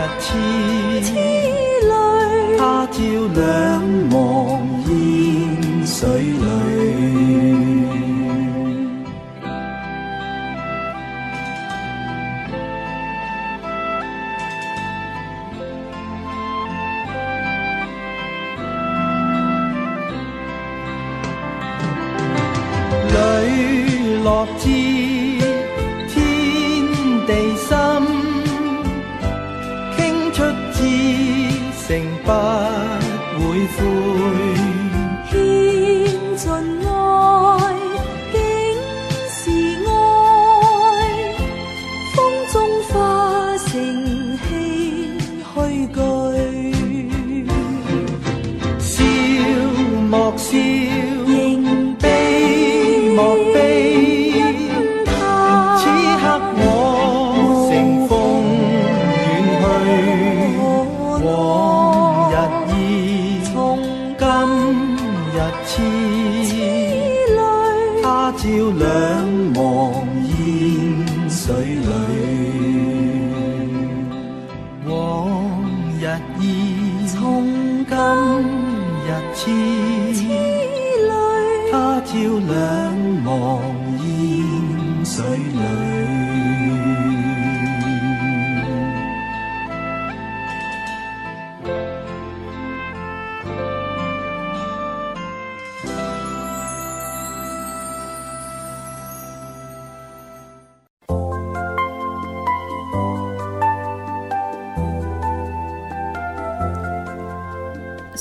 [0.00, 1.52] 一天，
[2.58, 2.98] 他朝
[3.34, 3.40] 两
[4.10, 4.59] 忘。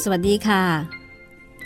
[0.03, 0.63] สวัสดีค่ะ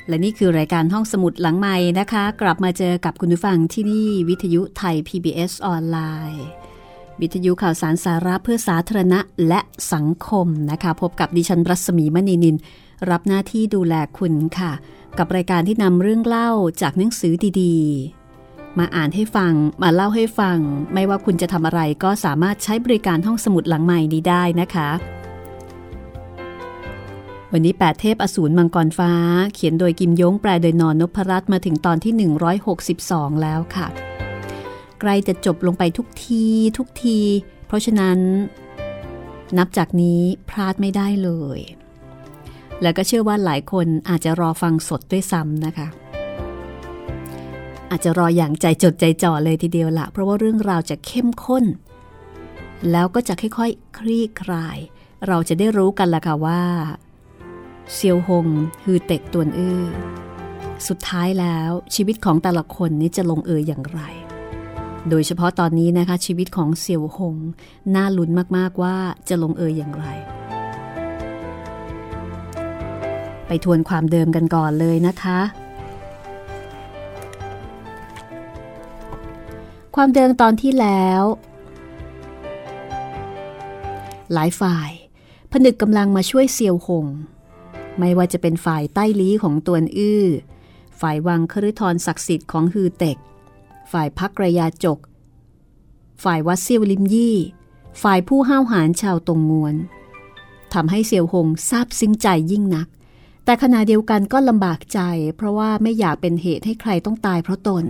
[0.07, 5.97] และนี่คือรายการห้องสมุดหลังใหม่นะคะ กลับมาเจอกับคุณผู้ฟังที่นี่วิทยุไทย PBS ออนไล
[6.31, 6.45] น์
[7.21, 9.59] วิทยุข่าวสารสาระเพื่อสาธารณะและ
[9.93, 12.57] สังคมนะคะ พบกับดิฉันรัศมีมณีนิน
[13.09, 14.71] รับหน้าที่ดูแลคุณค่ะ
[15.17, 16.49] กับรายการที่นำเรื่องเล่า
[16.81, 20.57] จากหนังสือดีๆ มาอ่านให้ฟังมาเล่าให้ฟัง
[20.93, 24.89] ไม่ว่าคุณจะทำอะไรก็สามารถใช้บริการห้องสมุดหลังใหม่นี้ได้นะคะ
[27.55, 29.11] วันนี้ 8 เทพอสูรมังกรฟ้า
[29.53, 32.13] เขียนโดยกิมยงแปลโดยนอนนพรัตน์มาถึงตอนที่
[32.77, 33.87] 162 แล้วค่ะ
[34.99, 36.45] ใกล้จะจบลงไปทุกที
[36.77, 37.19] ทุกที
[37.67, 38.17] เพราะฉะนั้น
[39.57, 41.59] นับจากนี้พลาดไม่ได้เลย
[42.81, 45.87] แล้วก็เชื่อว่าหลายคนอาจจะรอฟังสดด้วยซ้ำนะคะ
[47.91, 51.65] อาจจะรออย่างใจจดใจจ่อเลยทีเดียวละเพราะว่าเรื่องราวจะเข้มข้น
[52.91, 54.77] แล้วก็จะค่อยๆคลี่คลาย
[55.27, 56.61] เราจะได้รู้กันละค่ะว่า
[57.91, 58.47] เซียวหง
[58.83, 59.81] ฮือเต็กตวนอื้อ
[60.87, 64.01] สุดท้ายแล้วชีวิตของแต่ละคนนี้จะลงเอยอย่างไร
[65.09, 67.35] โดยเฉพาะตอนนี้นะคะ ชีวิตของเซียวหง
[67.95, 68.95] น่าลุ้นมากๆว่า
[69.29, 70.05] จะลงเอยอย่างไร
[73.47, 75.39] ไปทวนความเดิมกันก่อนเลยนะคะ
[79.95, 81.23] ความเดิมตอนที่แล้ว
[84.33, 84.89] หลายฝ่าย
[85.51, 87.05] ผนึกกำลังมาช่วยเซียวหง
[87.99, 90.25] ไม่ว่าจะเป็นฝ่ายใต้ลี้ของตวนอื้อ
[90.99, 93.17] ฝ่ายวังคฤทรศักดิ์สิทธิ์ของฮือเต็ก
[93.91, 94.99] ฝ่ายพักระยาจก
[96.23, 97.37] ฝ่ายวัดเซียวลิมยี่
[98.03, 99.75] ฝ่ายผู้ห้าวหาญชาวตรงงวน
[100.73, 102.87] ทำให้เซียวหงซาบซึ้งใจยิ่งนัก
[103.45, 104.99] แต่ขณะเดียวกันก็ลำบากใจ
[105.35, 107.85] เพราะว่าไม่อยากเป็นเหตุให้ใครต้องตายเพราะตน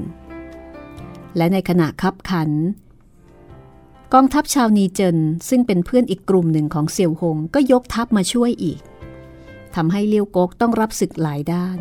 [1.37, 2.49] และในขณะคับขัน
[4.13, 5.17] กองทัพชาวนีเจิน
[5.49, 8.79] ซึ่งเป็นเพื่อนอีกกลุ่มหนึ่งของเซียวหงก็ยกทัพมาช่วยอีก
[9.75, 11.79] ทำให้เลี้ยวกกต้องรับศึกหลายด้าน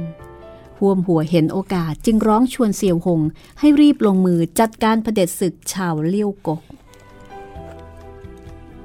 [0.79, 3.21] ห่วมหัวเห็นโอกาสจึงร้องชวนเซียวหง
[3.59, 6.63] ให้รีบลงมือจัดการเผด็จศึกชาวเลี้ยวกก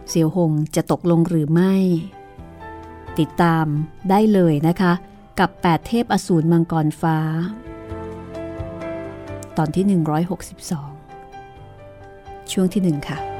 [0.10, 1.74] เซียวหงจะตกลงหรือไม่
[3.20, 3.66] ติดตาม
[4.10, 4.94] ได้เลยนะคะ
[5.40, 7.18] กับ 8 เทพอสูรมังกรฟ้า
[9.58, 10.02] ตอนที่ 162
[12.52, 13.37] ช่วงที่ 1 ค่ะ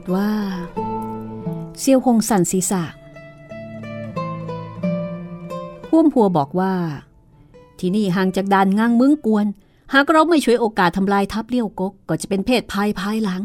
[0.00, 0.30] ฏว่า
[1.78, 2.84] เซียวหงสั่นศีรษะ
[5.88, 6.74] พ่วมพัวบอกว่า
[7.78, 9.46] ที่นี่ห่างจากด่านง้างมึงกวน
[9.94, 13.42] หากเราไม่ช่วยโอกาสทำลายทัพเลี้ยวกก ก็จะเป็นเพศภัยภายหลัง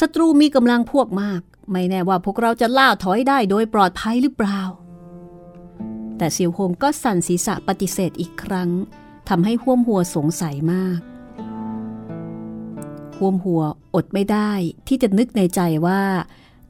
[0.00, 4.60] ศัตรูมีกำลังพวกมาก ไม่แน่ว่าพวกเราจะล่าถอยได้โดยปลอดภัยหรือเปล่า
[6.18, 8.70] แต่เซียวหงก็สั่นศีรษะปฏิเสธอีกครั้ง
[9.28, 11.00] ทำให้ห่วมหัวสงสัยมาก
[13.18, 13.62] ห่วมหัว
[13.94, 14.50] อดไม่ได้
[14.86, 16.02] ที่จะนึกในใจว่า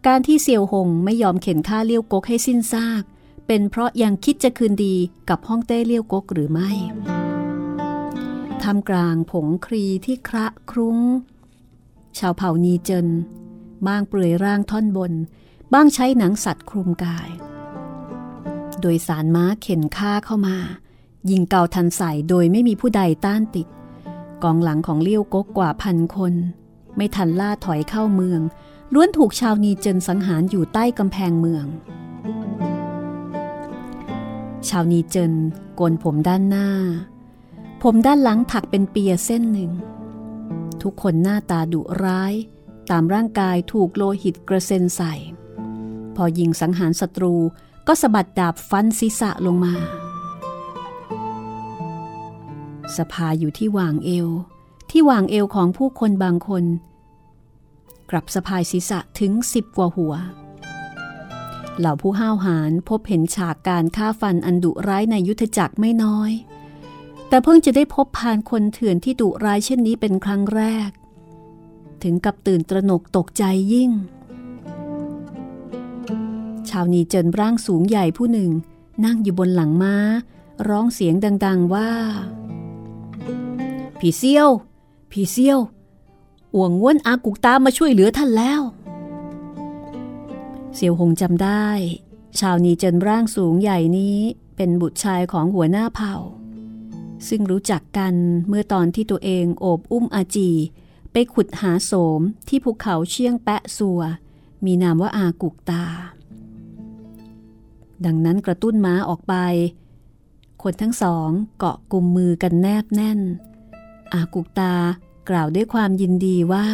[0.07, 3.03] การที่เซียวหงไม่ยอมเข็นค่าเลี้ยวกกให้สิ้นซาก
[3.47, 4.95] เป็นเพราะยังคิดจะคืนดี
[5.29, 6.71] กับห้องเต้เลี้ยวกกหรือไม่
[8.63, 10.99] ทำกลางผงครีที่คระครุ้ง
[12.19, 13.09] ชาวเผ่านีเจิน
[13.87, 15.13] บ้างเปลือยร่างท่อนบน
[15.73, 17.29] บ้างใช้หนังสัตว์คลุมกาย
[18.81, 20.57] โดยสารม้าเข็นค่าเข้ามา
[21.31, 23.67] ยิงเกาทันใส่โดยไม่มีผู้ใดต้านติด
[24.45, 26.35] กองหลังของเลี้ยวกกกว่าพันคน
[26.97, 28.41] ไม่ทันล่าถอยเข้าเมือง
[28.95, 31.67] ล้วนถูกชาวนีเจินสังหารอยู่ใต้กำแพงเมือง
[34.69, 35.33] ชาวนีเจิน
[35.77, 36.69] โกนผมด้านหน้า
[37.83, 39.71] ผมด้านหลังถักเป็นเปียเส้นหนึ่ง
[40.83, 42.35] ทุกคนหน้าตาดุร้าย
[42.91, 45.15] ตามร่างกายถูกโลหิตกระเซ็นใส่
[46.17, 47.35] พอยิงสังหารศัตรู
[47.89, 49.75] ก็สะบัดดาบฟันศีรษะลงมา
[52.97, 54.29] สภาอยู่ที่วางเอว
[54.91, 56.65] ที่วางเอวของผู้คนบางคน
[58.11, 60.15] กลับสะพายศีรษะถึงสิบกว่าหัว
[61.79, 66.33] เหล่าผู้ห้าวหาญพบเห็นฉากการฆ่าฟันอันดุร้ายในยุทธจักรไม่น้อย
[67.29, 70.91] แต่เพิ่งจะได้พบพานคนเถื่อนที่ดุร้ายเช่นนี้เป็นครั้งแรก
[72.03, 73.91] ถึงกับตื่นตระหนกตกใจยิ่ง
[76.69, 78.51] ชาวนีเจินร่างสูงใหญ่ผู้หนึ่ง
[79.05, 79.97] นั่งอยู่บนหลังม้า
[80.69, 81.15] ร้องเสียง
[81.47, 81.91] ดัง ๆว่า
[83.99, 84.49] พี่เซียว
[85.11, 85.61] พี่เซียว
[86.55, 88.61] อ่วงง้วนอากุกตามาช่วยเหลือท่านแล้ว
[90.75, 91.67] เซียวหงจำได้
[92.41, 94.19] ชาวนีเจินร่างสูงใหญ่นี้
[94.57, 96.15] เป็นบุตรชายของหัวหน้าเผ่า
[97.29, 98.15] ซึ่งรู้จักกัน
[98.49, 100.51] เมื่อตอนที่ตัวเองโอบอุ้มอาจี
[101.13, 104.01] ไปขุดหาโสมที่ภูเขาเชียงแปะสัว
[104.65, 105.85] มีนามว่าอากุกตา
[108.05, 109.35] ดังนั้นกระตุ้นม้าออกไป
[110.63, 113.21] คนทั้งสองเกาะกลุ่มมือกันแนบแน่น
[114.13, 114.73] อากุกตา
[115.29, 116.67] กล่าวด้วยความยินดีว่า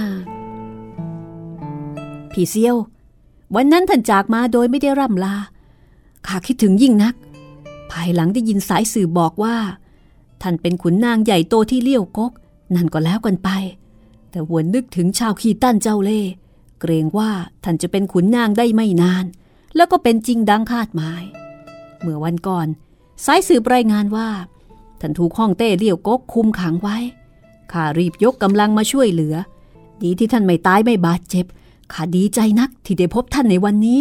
[2.33, 2.77] พีเซียว
[3.55, 5.37] วันนั้นท่านจากมาโดยไม่ได้ร่ำลา
[6.27, 7.15] ข้าคิดถึงยิ่งนัก
[7.91, 9.57] ภายหลังได้ยินสายสื่อบอกว่า
[10.43, 12.33] ท่านเป็นขุนนางใหญ่โตที่เลี้ยวกก
[12.75, 13.49] นั่นก็แล้วกันไป
[14.31, 16.23] แต่วนนึกถึงชาวขีตั้นเจ้าเล่
[16.81, 17.31] เกรงว่า
[17.65, 19.25] ท่านจะเป็นขุนนางได้ไม่นาน
[19.77, 21.23] แล้วก็เป็นจริงดังคาดหมาย
[22.01, 22.67] เมื่อวันก่อน
[23.25, 24.29] สายสืบรายงานว่า
[25.01, 26.99] ท่านถูกห้องเต้เลี้ยวกกคุมขังไว้
[27.73, 29.35] ข้ารีบยกกำลังมาช่วยเหลือ
[30.03, 31.47] ดีที่ท่านไม่ตายไม่บาดเจ็บ
[31.93, 34.01] ข้าดีใจนักที่ได้พบท่านในวันนี้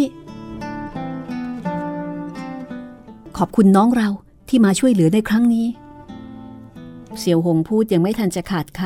[3.36, 4.08] ขอบคุณน้องเรา
[4.48, 5.66] ที่มาช่วยเหลือในครั้งนี้
[7.18, 8.80] เสี่ยวหงพูดยังไม่ทันจะขาดค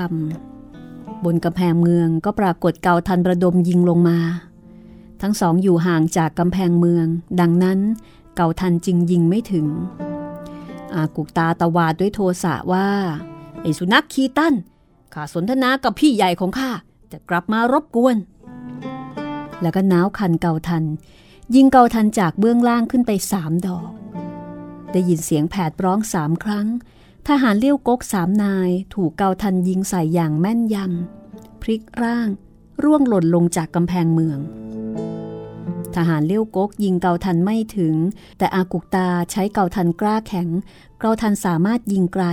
[0.60, 4.18] ำบนกำแพงเมืองก็ปรากฏเกาทันประดมยิงลงมา
[5.22, 7.06] ทั้งสองอยู่ห่างจากกำแพงเมือง
[7.40, 7.78] ดังนั้น
[8.36, 9.66] เกาทันจึงยิงไม่ถึง
[10.94, 12.88] อากุกตาตะวาดด้วยโทสะว่า
[13.62, 14.54] ไอ้สุนัขคีตั้น
[15.14, 16.70] ข้าสนทนากับพี่ใหญ่ของข้า
[17.12, 18.16] จะกลับมารบกวน
[19.62, 20.84] แล้วก็น้าวคันเกาทัน
[21.54, 23.90] ยิงเกาทันจากเบื้องล่างขึ้นไปสามดอก
[24.92, 26.66] ได้ยินเสียงแผดร้องสามครั้ง
[27.28, 32.28] ทหารเลี้ยวกกสามนายถูกเกาทันยิงใส่อย่างแม่นยำพลิกร่าง
[32.82, 34.38] ร่วงหล่นลงจากกำแพงเมือง
[35.96, 37.94] ทหารเลี้ยวกกยิงเกาทันไม่ถึง
[38.38, 40.48] แต่อากุกตาใช้เกาทันกล้าแข็ง
[41.00, 42.24] เกาทันสามารถยิงไกล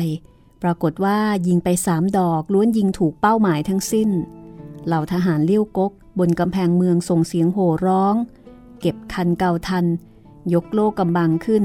[0.61, 4.09] ปรากฏว่ายิงไปสามดอกล้วนยิงถูกเป้าหมายทั้งสิ้น
[4.85, 8.15] เหล่าทหารเลี้ยวกก บนกำแพงเมืองส่งเสียงโห่ร้อง
[8.79, 9.85] เก็บคันเกาทัน
[10.53, 11.63] ยกโลกกำบังขึ้น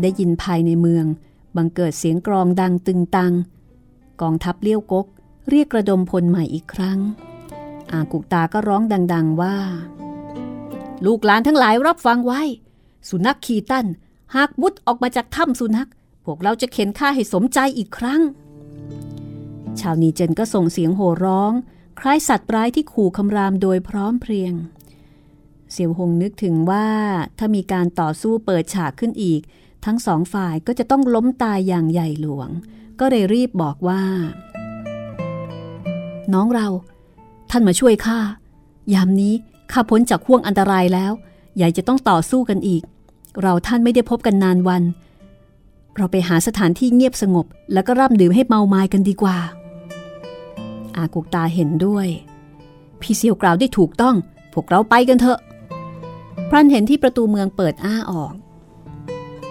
[0.00, 1.04] ได้ยินภายในเมือง
[1.56, 3.32] บังเกิดเสียงกรองดังตึงตัง
[4.20, 5.06] กองทัพเลี้ยวกก
[5.50, 6.98] เรียกกระดมพลใหม่อีกครั้ง
[7.92, 9.56] อากุกตาก็ร้องดัง ๆว่า
[11.06, 12.42] ลูกหลานทั้งหลายรับฟังไว้
[13.08, 13.86] สุนัขขีตั้น
[14.34, 15.88] หากบุดออกมาจากถ้ำสุนัข
[16.24, 18.22] พวกเราจะเข็นฆ่าให้สมใจอีกครั้ง
[19.80, 21.52] ชาวนีเจนก็ส่งเสียงโห่ร้อง
[22.00, 24.54] คล้ายสัตว์ร้ายที่ขู่คำรามโดยพร้อมเพรียง
[25.72, 26.88] เสี่ยวหงนึกถึงว่า
[27.38, 29.40] ถ้ามีการต่อสู้เปิดฉากขึ้นอีก
[29.84, 32.48] ทั้งสองฝ่ายก็จะต้องล้มตายอย่างใหญ่หลวง
[33.00, 34.02] ก็เลยรีบบอกว่า
[36.32, 36.68] น้องเรา
[37.50, 38.18] ท่านมาช่วยข้า
[38.94, 39.34] ยามนี้
[39.72, 41.12] ข้าพ้นจากห่วงอันตรายแล้ว
[41.56, 42.82] ใหญ่จะต้องต่อสู้กันอีก
[43.42, 44.82] เราท่านไม่ได้พบกันนานวัน
[45.96, 49.38] เราไปหาสถานที่เงียบสงบ แล้วก็ร่ำดื่มให้เมาไม้กันดีกว่า
[50.96, 52.06] อากุกตาเห็นด้วย
[53.00, 54.16] พี่เซียวกล่าวได้ถูกต้อง
[54.52, 55.38] พวกเราไปกันเถอะ
[56.48, 58.32] พรันเห็นที่ประตูเมืองเปิดอ้าออก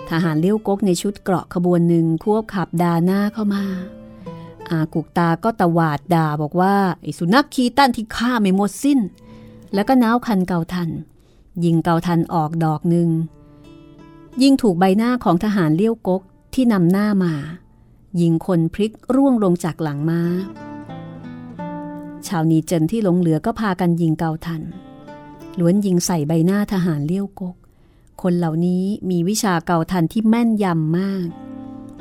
[0.10, 3.63] ทหารเลี้ยวกกในชุดเกราะขบวนหนึ่งควบขับดาหน้าเข้ามา
[4.69, 9.00] อากุกตาก็ตวาดด่าบอกว่าไอ้สุนัขคีตั้นที่ฆ่าไม่หมดสิ้น
[9.74, 10.89] แล้วก็น้าวคันเกาทัน
[11.63, 13.10] ยิงเกาทันออกดอกหนึ่ง
[14.41, 16.22] ยิงถูกใบหน้าของทหารเลี้ยวกก
[16.53, 17.34] ที่นำหน้ามา
[18.22, 20.22] ยิงคนพลิกร่วงลงจากหลังมา้า
[22.27, 24.62] ชาวนีเจินที่หลงเหลือก็พากันยิงเกาทัน
[25.60, 27.56] ล้วนยิงใส่ใบหน้าทหารเลี้ยวกก
[28.22, 31.27] คนเหล่านี้มีวิชาเกาทันที่แม่นยำมาก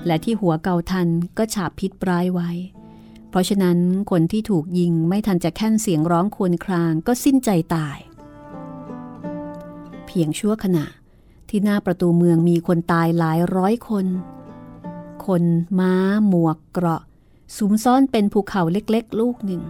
[0.07, 2.51] และที่หัวเกาทันก็ฉาบพิษปลายไว้
[3.29, 3.79] เพราะฉะนั้น
[4.11, 7.99] คนที่ถูกยิงไม่ทันจะแค่นเสียงร้องครวญครางก็สิ้นใจตาย
[10.07, 10.87] เพียงชั่วขณะ
[11.49, 14.07] ที่หน้าประตูเมืองมีคนตายหลายร้อยคน
[15.29, 15.45] คน
[15.79, 15.93] ม้า
[16.29, 17.03] หมวกเกราะ
[17.57, 19.63] สุมซ่อนเป็นภูเขาเล็กๆ ลูกหนึ่ง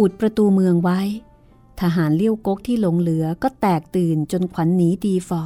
[0.00, 1.00] อุดประตูเมืองไว้
[1.80, 5.42] ทหารเลี้ยวกกที่หลงเหลือก็แตกตื่นจนขวัญหนีดีฟอ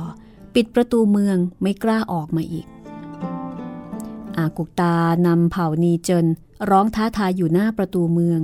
[0.55, 2.67] ปิดประตูเมืองไม่กล้าออกมาอีก
[4.39, 4.95] อากุกตา
[5.27, 6.27] นำเผ่านีเจิน
[6.71, 8.41] ร้องท้าทายอยู่หน้าประตูเมือง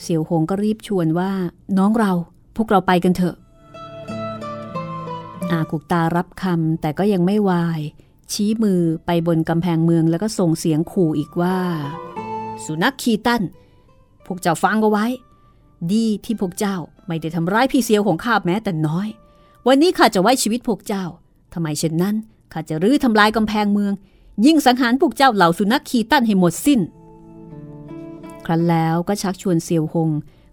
[0.00, 1.32] เสี่ยวหงก็รีบชวนว่า
[1.78, 2.12] น้องเรา
[2.56, 3.36] พวกเราไปกันเถอะ
[5.50, 7.80] อากุกตารับคำแต่ก็ยังไม่วาย
[8.32, 11.58] ชี้มือไปบนกำแพงเมืองแล้วก็ส่งเสียงขู่อีกว่า
[12.64, 13.42] สุนัขคีตัน
[14.26, 15.06] พวกเจ้าฟังเอาไว้
[15.92, 19.08] ดีที่พวกเจ้าไม่ได้ทำร้ายพี่เสียวของข้าแม้แต่น้อย
[19.66, 21.04] วันนี้ข้าจะไว้ชีวิตพวกเจ้า
[21.54, 22.14] ทำไมเช่นนั้น
[22.52, 23.92] ข้าจะรื้อทำลายกำแพงเมือง
[24.46, 26.80] ยิ่งสังหารพวกเจ้าเหล่าสุนัขคีตันให้หมดสิ้น
[28.46, 30.10] ครั้นแล้วก็ชักชวนเซียวหง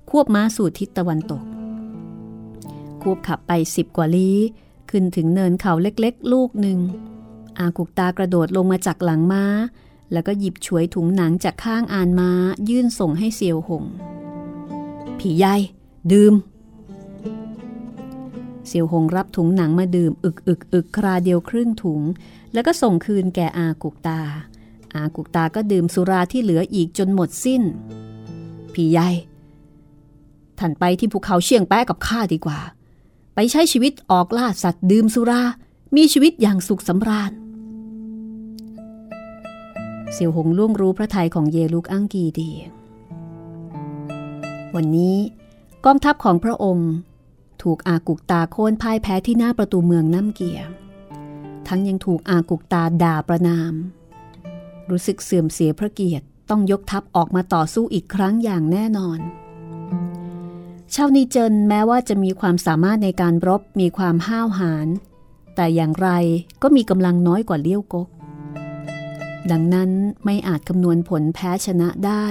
[0.10, 1.42] ควบม้าสู่ทิศตะวันตก
[3.02, 4.38] ควบขับไปสิบกว่าลี้
[4.90, 6.80] ขึ้นถึงเนินเขาเล็กๆ ลูกหนึ่ง
[7.60, 9.46] อากุกตากระโดดลงมาจากหลังม้า
[10.12, 12.30] แล้วก็หยิบฉวยถุงหนังจากข้างอานม้า
[12.70, 13.84] ยื่นส่งให้เซียวหง
[15.20, 15.56] ผีใหญ่
[16.12, 16.34] ดื่ม
[18.68, 22.02] เซียวหงรับถุงหนังมาดื่ม อึกอึกอึกคราเดียวครึ่งถุง
[22.54, 24.22] แล้วก็ส่งคืนแก่อากุกตา
[24.96, 27.62] อากุกตาก็ดื่มสุราที่เหลืออีกจนหมดสิ้น
[28.74, 29.10] ผีใหญ่
[30.60, 32.60] ท่านไปที่ภูเขาเชียงแป้กับข้าดีกว่า
[33.36, 35.42] ไปใช้ชีวิตออกล่าสัตว์ดื่มสุรา
[35.96, 37.32] มีชีวิตอย่างสุขสำราญ
[40.14, 42.52] เสี่ยวหงล่วงรู้พระทัยของเยลุกอังกีดี
[44.76, 45.18] วันนี้
[45.86, 46.92] กองทัพของพระองค์
[47.62, 50.60] ถูกอากุกตาโค่นพ่ายแพ้ที่หน้าประตูเมืองน้ำเกีย
[51.68, 53.74] ทั้งยังถูกอากุกตาด่าประนาม
[54.90, 59.20] รู้สึกเสื่อมเสียพระเกียรติต้องยกทัพออกมาต่อสู้อีกครั้งอย่างแน่นอน
[60.94, 64.88] ชาวนีเจินแม้ว่าจะมีความสามารถในการรบมีความห้าวหาญ
[65.56, 66.10] แต่อย่างไร
[66.62, 68.08] ก็มีกำลังน้อยกว่าเลี้ยวกก
[69.52, 69.92] ดังนั้น
[70.26, 72.26] ไม่อาจคำนวณผลแพ้ชนะได้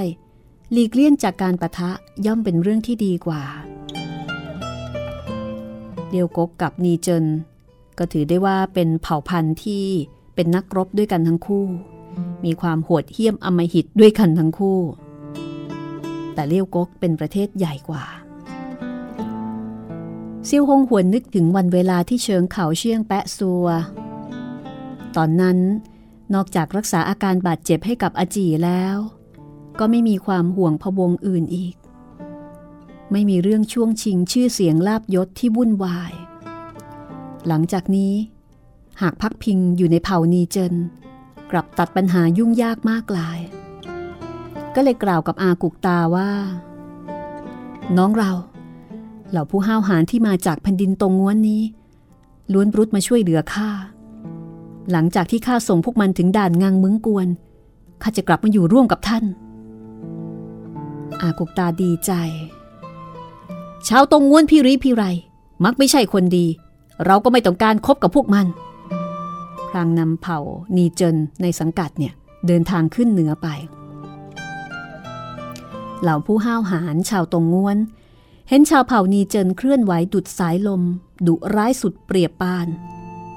[0.72, 1.90] หลีกเลี่ยงจากการประทะ
[2.26, 3.42] ย่อมเป็นเรื่องที่ดีกว่า
[6.08, 7.24] เลี้ยวกกกับนีเจิน
[7.98, 9.84] ก็ถือได้ว่าเป็นเผ่าพันธุ์ที่
[10.34, 11.66] เป็นนักรบด้วยกันทั้งคู่
[12.44, 14.78] มีความโหดเหี้ยมอมหิตด้วยกันทั้งคู่
[16.34, 18.04] แต่เลี้ยวกกเป็นประเทศใหญ่กว่า
[20.46, 23.66] เซียวฮงหวนนึกถึงวันเวลาที่เชิงเขาเชียงแปะซัว
[25.16, 25.58] ตอนนั้น
[26.34, 28.96] นอกจากรักษาอาการบาดเจ็บให้กับอาจีแล้ว
[29.78, 31.74] ก็ไม่มีความห่วงพวงอื่นอีก
[33.12, 36.12] ไม่มีเรื่องช่วงชิงชื่อเสียงลาบยศที่วุ่นวาย
[37.46, 38.14] หลังจากนี้
[39.02, 40.74] หากพักพิงอยู่ในเผ่านีเจน
[41.50, 43.38] กลับตัดปัญหายุ่งยากมากลาย
[44.74, 46.30] ก็เลยกล่าวกับอากุกตาว่า
[47.96, 48.32] น้องเรา
[49.30, 51.62] เหล่าผู้ห้าวหาญที่มาจากแผ่นดินตรงง้วนนี้
[52.52, 53.70] ล้วนรุดมาช่วยเหลือข้า
[54.90, 57.28] หลังจากที่ข้าส่งพวกมันถึงด่านงางมึงกวน
[58.02, 59.24] ข้าจะกลับมาอยู่ร่วมกับท่าน
[61.22, 62.12] อากุกตาดีใจ
[63.88, 65.04] ชาวตรงง้วนพี่รีพี่ไร
[65.64, 66.46] มักไม่ใช่คนดี
[67.04, 68.46] เราก็ไม่ต้องการคบกับพวกมัน
[69.70, 70.38] พรางนำเผ่า
[70.76, 72.12] นีเจินในสังกัดเนี่ย
[72.46, 73.48] เดินทางขึ้นเหนือไป
[76.02, 77.78] เหล่าผู้ห้าวหาญชาวตรงง้วน
[78.48, 80.82] เห็นชาวเผ่านีเจินเคลื่อนไหวดุดสายลม
[81.26, 82.66] ดุร้ายสุดเปรียบปาน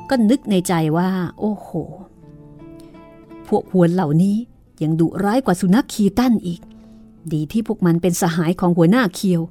[0.09, 1.09] ก็นึกในใจว่า
[1.39, 1.69] โอ้โห
[3.47, 4.35] พวกหวนเหล่านี้
[4.83, 6.61] ยังดุร้ายกว่าสุนัขคีตันอีก
[7.33, 9.41] ดีที่พวกมันเป็นสหายของหัวหน้าเคียว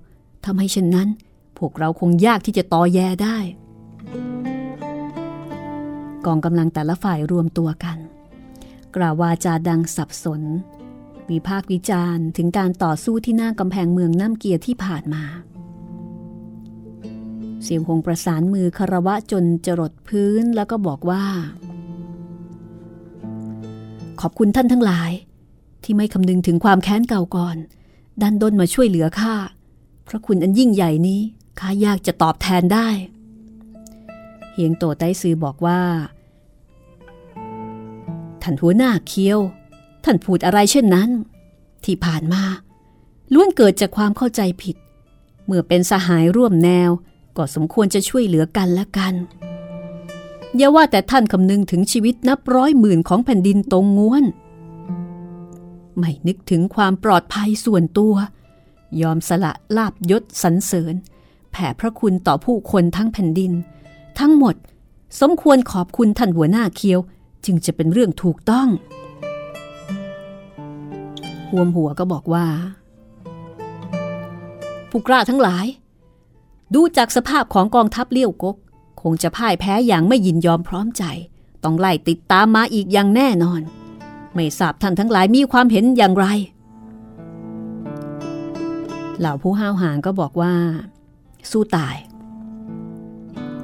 [0.44, 1.08] ทำให้เช่นนั้น
[1.58, 3.38] พวกเราคงยากที่จะต่อแยได้
[6.26, 7.98] กองกำลังแต่ละฝ่ายรวมตัวกัน
[8.96, 10.42] กล่าววาจาดังสับสน
[11.30, 15.24] วิพากษ์วิจารณ์ถึงการต่อสู้ที่หน้ากำแพงเมืองน้ำเกียรที่ผ่านมา
[17.64, 21.24] เสียงคงประสานมือคารวะจนจรดพื้นแล้วก็บอกว่า
[24.20, 25.10] ขอบคุณท่านทั้งหลาย
[25.82, 27.56] ที่ไม่คำนึงถึงความแค้นเก่าก่อน
[28.22, 29.34] ดันด้นมาช่วยเหลือข้า
[30.08, 31.20] พระคุณอันยิ่งใหญ่นี้
[31.58, 32.88] ข้ายากจะตอบแทนได้
[34.52, 35.80] เฮียงโตไต้ซือบอกว่า
[38.42, 39.40] ท่านหัวหน้าเคียว
[40.04, 41.10] ท่านพูดอะไรเช่นนั้น
[41.84, 42.42] ที่ผ่านมา
[43.32, 44.76] ล้วนเกิดจากความเข้าใจผิด
[45.44, 46.90] เมื่อเป็นสหายร่วมแนว
[47.36, 49.14] ก็สมควรจะช่วยเหลือกันและกัน
[50.56, 54.24] อย่าว่าแต่ท่านคำนึงถึงชีวิตนับร้อยหมื่นของแผ่นดินตรงง้วน
[55.98, 58.14] ไม่นึกถึงความปลอดภัยส่วนตัว
[59.02, 60.94] ยอมสละลาบยศสรรเสริญ
[61.52, 63.52] แผ่พระคุณต่อผู้คนทั้งแผ่นดิน
[64.18, 64.54] ทั้งหมด
[65.20, 67.00] สมควรขอบคุณท่านหัวหน้าเคียว
[67.44, 68.68] จึงจะเป็นเรื่องถูกต้อง
[71.50, 72.46] หัวมหัวก็บอกว่า
[74.90, 75.66] ผู้กล้าทั้งหลาย
[76.74, 78.56] ดูจากสภาพของกองทัพเลี้ยวกก
[79.02, 81.04] คงจะพ่ายแพ้อย่างไม่ยินยอมพร้อมใจ
[81.64, 83.60] ต้องไล่ติดตามมาอีกอย่างแน่นอน
[84.34, 86.26] ไม่ทราบท่านทั้งหลายมีความเห็นอย่างไร
[89.18, 90.52] เหล่าผู้ห้าวหาญก็บอกว่า
[91.50, 91.96] สู้ตาย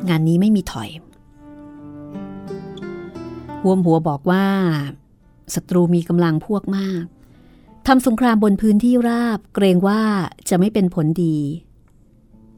[0.08, 0.90] งานนี้ไม่มีถอย
[3.62, 4.44] หัวมหัวบอกว่า
[5.54, 7.04] ศัตรูมีกำลังพวกมาก
[7.86, 10.02] ทำสงครามบนพื้นที่ราบเกรงว่า
[10.48, 11.36] จะไม่เป็นผลดี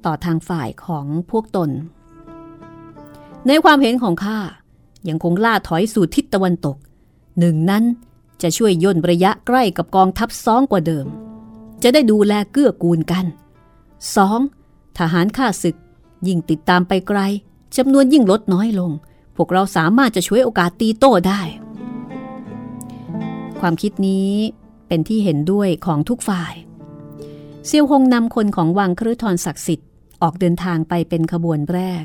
[0.07, 1.71] ต่อทางฝ่ายของพวกตน
[3.47, 4.39] ในความเห็นของข้า
[5.09, 6.77] ยังคงล่าถอยสู่ทิศตะวันตก
[7.39, 7.85] หนึ่งนั้น
[8.43, 11.07] จะช่วยย่นระยะใกล้กับกองทัพซ้องกว่าเดิม
[11.83, 13.25] จะได้ดูแลเกื้อกูลกัน
[14.17, 14.39] สอง
[14.99, 15.77] ทหารข้าศึก
[16.27, 17.21] ยิ่งติดตามไปไกล
[17.77, 18.91] จำนวนยิ่งลดน้อยลง
[19.37, 21.41] พวกเราสามารถจะช่วยโอกาสตีโต้ได้
[23.61, 24.31] ความคิดนี้
[24.89, 26.55] เป็นที่เห็นด้วยของทุกฝ่าย
[27.67, 29.89] เซียวฮงนำคนของวังครุฑรศักดิ์สิทธิ์
[30.23, 32.05] ออกเดินทางไปเป็นขบวนแรก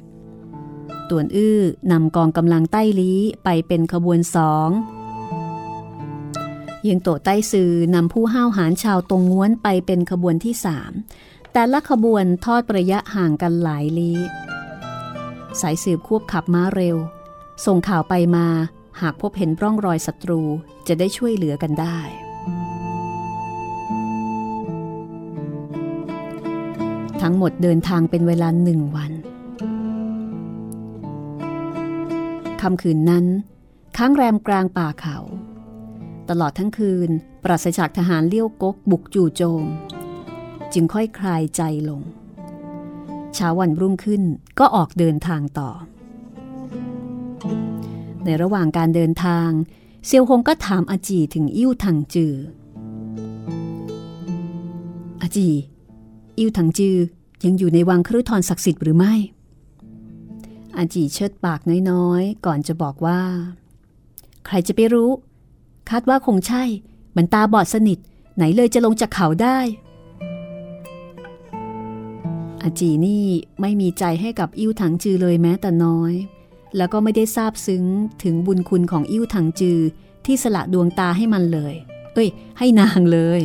[1.09, 4.69] ตวนอื้อนำกองกำลังใต้ลี้ไปเป็นขบวนสอง
[6.87, 10.91] ยียงโตใต้ซือนำผู้ห้าวหาญชาวตรงง้วนไปเป็นขบวนที่สาม
[11.53, 14.19] แต่ละขบวนทอดระยะห่างกันหลายลี้
[15.61, 16.97] สายสืบควบขับม้าเร็ว
[17.65, 18.47] ส่งข่าวไปมา
[19.01, 20.41] หากพบเห็นร่องรอยศัตรู
[20.87, 21.99] จะได้ช่วยเหลือกันได้
[27.21, 29.11] ทั้งหมดเดินทางเป็นเวลาหนึ่งวัน
[32.61, 33.25] ค่ำคืนนั้น
[33.97, 35.17] ค้างแรมกลางป่าเขา
[36.29, 37.09] ตลอดทั้งคืน
[37.43, 39.65] ปราศจากทหารเลี้ยวกกบุกจู่โจม
[40.73, 42.01] จึงค่อยคลายใจลง
[43.35, 44.23] เช้าวันรุ่งขึ้น
[44.59, 45.69] ก็ออกเดินทางต่อ
[48.25, 49.49] ในระหว่างการเดินทาง
[50.05, 52.33] เซียวฮงก็ถามอาจีถึงอิ่วถังจือ
[55.21, 55.47] อาจี
[56.37, 56.97] อิ่วถังจือ
[57.45, 59.13] ยังอยู่ในวังครุฑรศักดิ์สิทธิ์หรือไม่
[60.77, 63.21] อาจีเชิดปากน้อยๆ ก่อนจะบอกว่า
[64.45, 65.11] ใครจะไปรู้
[65.89, 66.63] คาดว่าคงใช่
[67.15, 67.99] มันตาบอดสนิท
[68.35, 69.59] ไหนเลยจะลงจากเขาได้
[72.61, 73.25] อาจีนี่
[73.61, 76.13] ไม่มีใจให้กับอิ่วถังจือเลยแม้แต่น้อย
[76.77, 77.83] แล้วก็ไม่ได้ทราบซึ้ง
[78.23, 79.79] ถึงบุญคุณของอิ่วถังจือ
[80.25, 81.73] ที่สละดวงตาให้มันเลย
[82.13, 83.41] เอ้ย ให้นางเลย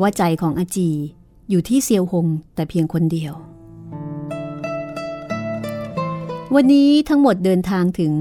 [0.00, 0.90] ะว่าใจของอาจี
[1.50, 3.34] อยู่ที่เซียวหงแต่เพียงคนเดียว
[6.54, 8.14] วันนี้ทั้งหมดเดินทางถึง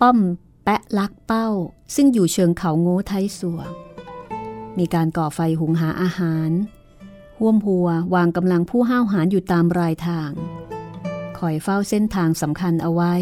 [0.00, 0.18] ป้อม
[0.64, 1.48] แปะลักเป้า
[1.94, 3.60] ซึ่งอยู่เชิงเขาโง่ไทสัว
[4.78, 6.50] มีการก่อไฟหุงหาอาหาร
[7.38, 10.30] ห่วมหัววางกำลังผู้ห้าวหาญอยู่ตามรายทาง
[11.38, 13.14] คอยเฝ้าเส้นทางสำคัญเอาไว้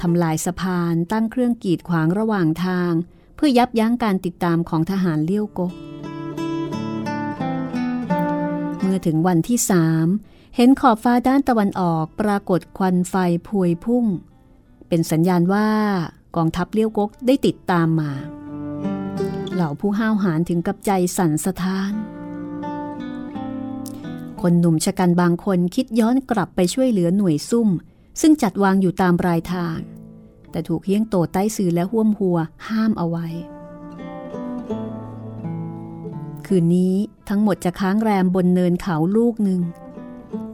[0.00, 2.92] ทำลายสะพานตั้งเครื่องกีดขวางระหว่างทาง
[3.36, 5.85] เพื่อยับยั้งการติดตามของทหารเลี้ยวกก
[8.96, 10.06] มื่อถึงวันที่สาม
[10.56, 13.14] เห็นขอบฟ้าด้านตะวันออกปรากฏควันไฟ
[13.48, 14.04] พวยพุ่ง
[14.88, 15.68] เป็นสัญญาณว่า
[16.36, 18.12] กองทัพเลี้ยวกกได้ติดตามมา
[19.54, 21.92] เหล่าผู้ห้าวหาญถึงกับใจสั่นสะท้าน
[24.40, 27.68] คนหนุ่มชะกันบางคนคิดย้อนกลับไปช่วยเหลือหน่วยซุ่ม
[28.20, 29.78] ซึ่งจัดวางอยู่ตามรายทาง
[30.50, 33.26] แต่ถูกเฮี้ยงโตใต้สื่อและห้วมหัวห้ามเอาไว้
[36.46, 36.94] คืนนี้
[37.28, 39.60] ทั้งหมดจะค้างแรมบนเนินเขาลูกหนึ่ง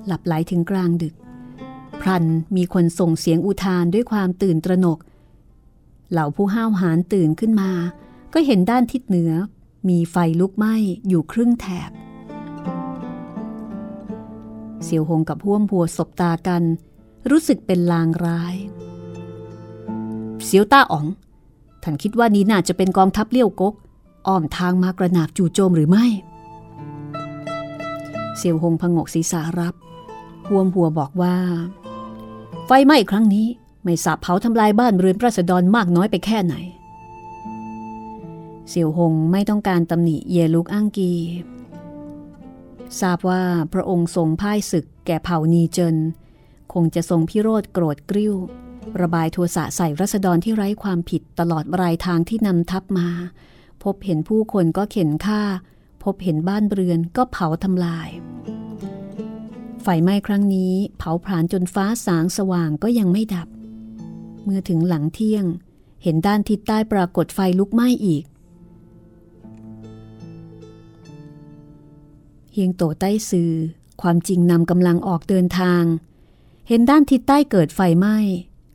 [0.07, 1.15] หลับไหลถึงกลางดึก
[2.01, 2.25] พรัน
[2.57, 4.99] มีคนส่งเสียงอุทานด้วยความตื่นตระหนก
[6.11, 7.71] เหล่าผู้ห้าวหาญตื่นขึ้นมา
[8.33, 9.33] ก็เห็นด้านทิศเหนือ
[9.89, 10.75] มีไฟลุกไหม้
[11.09, 11.91] อยู่ครึ่งแถบ
[14.85, 16.63] เสี่ยวหงกับพ่วมพัวสบตากัน
[17.31, 18.55] รู้สึกเป็นลางร้าย
[20.45, 21.07] เสียวต้าอ๋อง
[21.83, 23.75] ท่านคิดว่านี้น่าจะเป็นกองทัพเลี้ยวกก
[24.27, 26.07] อ้อมทางมากระนาบจู่โจมหรือไม่
[28.37, 29.75] เสี่ยวหงพงกศีรษะรับ
[30.45, 31.37] พ่วมพัวบอกว่า
[32.67, 33.47] ไฟไหม้ครั้งนี้
[33.83, 36.55] ไม่สาบเผาทำลายบ้านเรือนราษฎรมากน้อยไปแค่ไหน
[38.69, 41.13] เสี่ยวหงไม่ต้องการตำหนิเยลุกอังกี
[43.01, 45.97] ทราบว่าพระองค์ทรงพ่ายศึกแก่เผ่านีเจิน
[46.73, 48.35] คงจะทรงพิโรธโกรธกริ้ว
[49.01, 53.09] ระบายโทสะใส่รัษฎรที่ไร้ความผิดตลอดรายทางที่นำทัพมา
[53.85, 55.43] พบเห็นผู้คนก็เข็นฆ่า
[56.03, 58.09] พบเห็นบ้านเรือนก็เผาทำลาย
[59.83, 63.49] ไฟไหม้ครั้งนี้เผาผลาญจนฟ้าสางสว่างก็ยังไม่ดับ
[64.45, 65.45] เมื่อถึงหลังเที่ยง
[66.03, 68.25] เห็นด้านทิศใต้ปรากฏไฟลุกไหม้อีก
[72.53, 73.53] เฮียงโตใต้ซือ
[74.03, 75.85] ความจริงนำกำลังออกเดินทาง
[76.69, 78.17] เห็นด้านทิศใต้เกิดไฟไหม้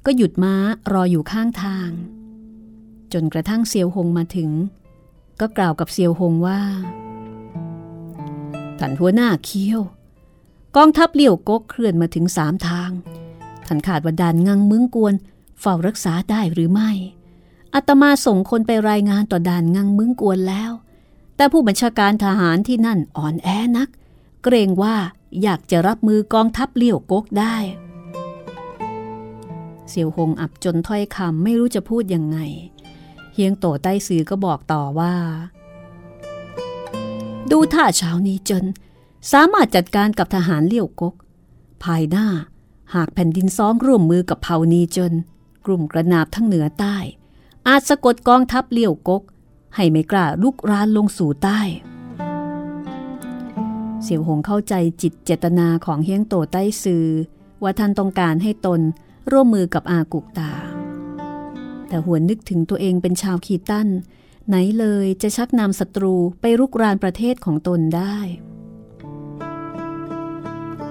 [0.06, 0.56] ก็หยุดม้า
[0.92, 1.90] รออยู่ข้างทาง
[3.14, 4.50] จนกระทั่งเซียวหงมาถึง
[5.40, 6.62] ก็กล่าวกับเซียวหงว่า
[8.80, 9.82] ท่านหัวหน้าเคี้ยว
[10.76, 12.92] กองทัพเลี้ยวกกเคลื่อนมาถึงสามทาง
[13.68, 15.14] ท่านขาดว่าดานงังมึงกวน
[15.60, 16.92] เฝ้ารักษาได้หรือไม่
[17.74, 20.72] อาตมาส่งคนไปรายงานต่อด่านงังมึงกวนแล้ว
[21.36, 23.48] แต่ผู้บัญชาการทหารที่นั่นอ่อนแอ
[23.78, 23.90] นัก
[24.44, 24.96] เกรงว่า
[25.44, 27.56] อยากจะรับมือกองทัพเลี้ยวกกได้
[29.90, 32.38] เสี่ยวหงอับจนถ้อยคำไม่รู้จะพูดยังไง
[33.40, 35.14] เฮียงโตใต้สือก็บอกต่อว่า
[37.52, 38.64] ดูท่าเช้านี้จน
[39.32, 41.16] สามารถจัดการกับทหารเลี้ยวกก
[41.84, 42.28] ภายหน้า
[42.96, 45.14] หากแผ่นดินซ้อมร่วมมือกับเผ่านีจน
[45.66, 46.98] กลุ่มกระนาบทั้งเหนือใต้
[47.68, 49.24] อาจสะกดกองทัพเลี้ยวกก
[49.76, 51.60] ให้ไม่กล้าลุกรานลงสู่ใต้
[54.04, 57.06] เสี่ยวหงเข้าใจจิตเจตนาของเฮียงโตใต้ซือ
[57.64, 58.82] ว่าท่านต้องการให้ตน
[59.32, 60.77] ร่วมมือกับอากุกตา
[61.88, 63.88] แต่หวนนึกถึงตัวเองเป็นชาวคีตัน
[64.48, 68.18] ไหนเลยจะชักนำศัตรูไปรุกรานประเทศของตนได้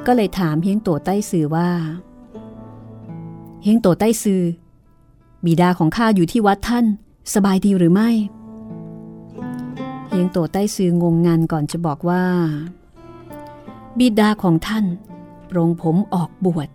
[0.06, 1.70] ก็เลยถามเฮียงโตใต้ซือว่า
[3.62, 4.42] เฮียงโตใต้ซือ
[5.44, 6.86] บิดาของข้าอยู่ที่วัดท่าน
[7.34, 8.10] สบายดีหรือไม่
[10.08, 12.24] เฮียงโตใต้ซืองงงานก่อนจะบอกว่า
[13.98, 14.84] บิดาของท่าน
[15.50, 16.68] ปรงผมออกบวช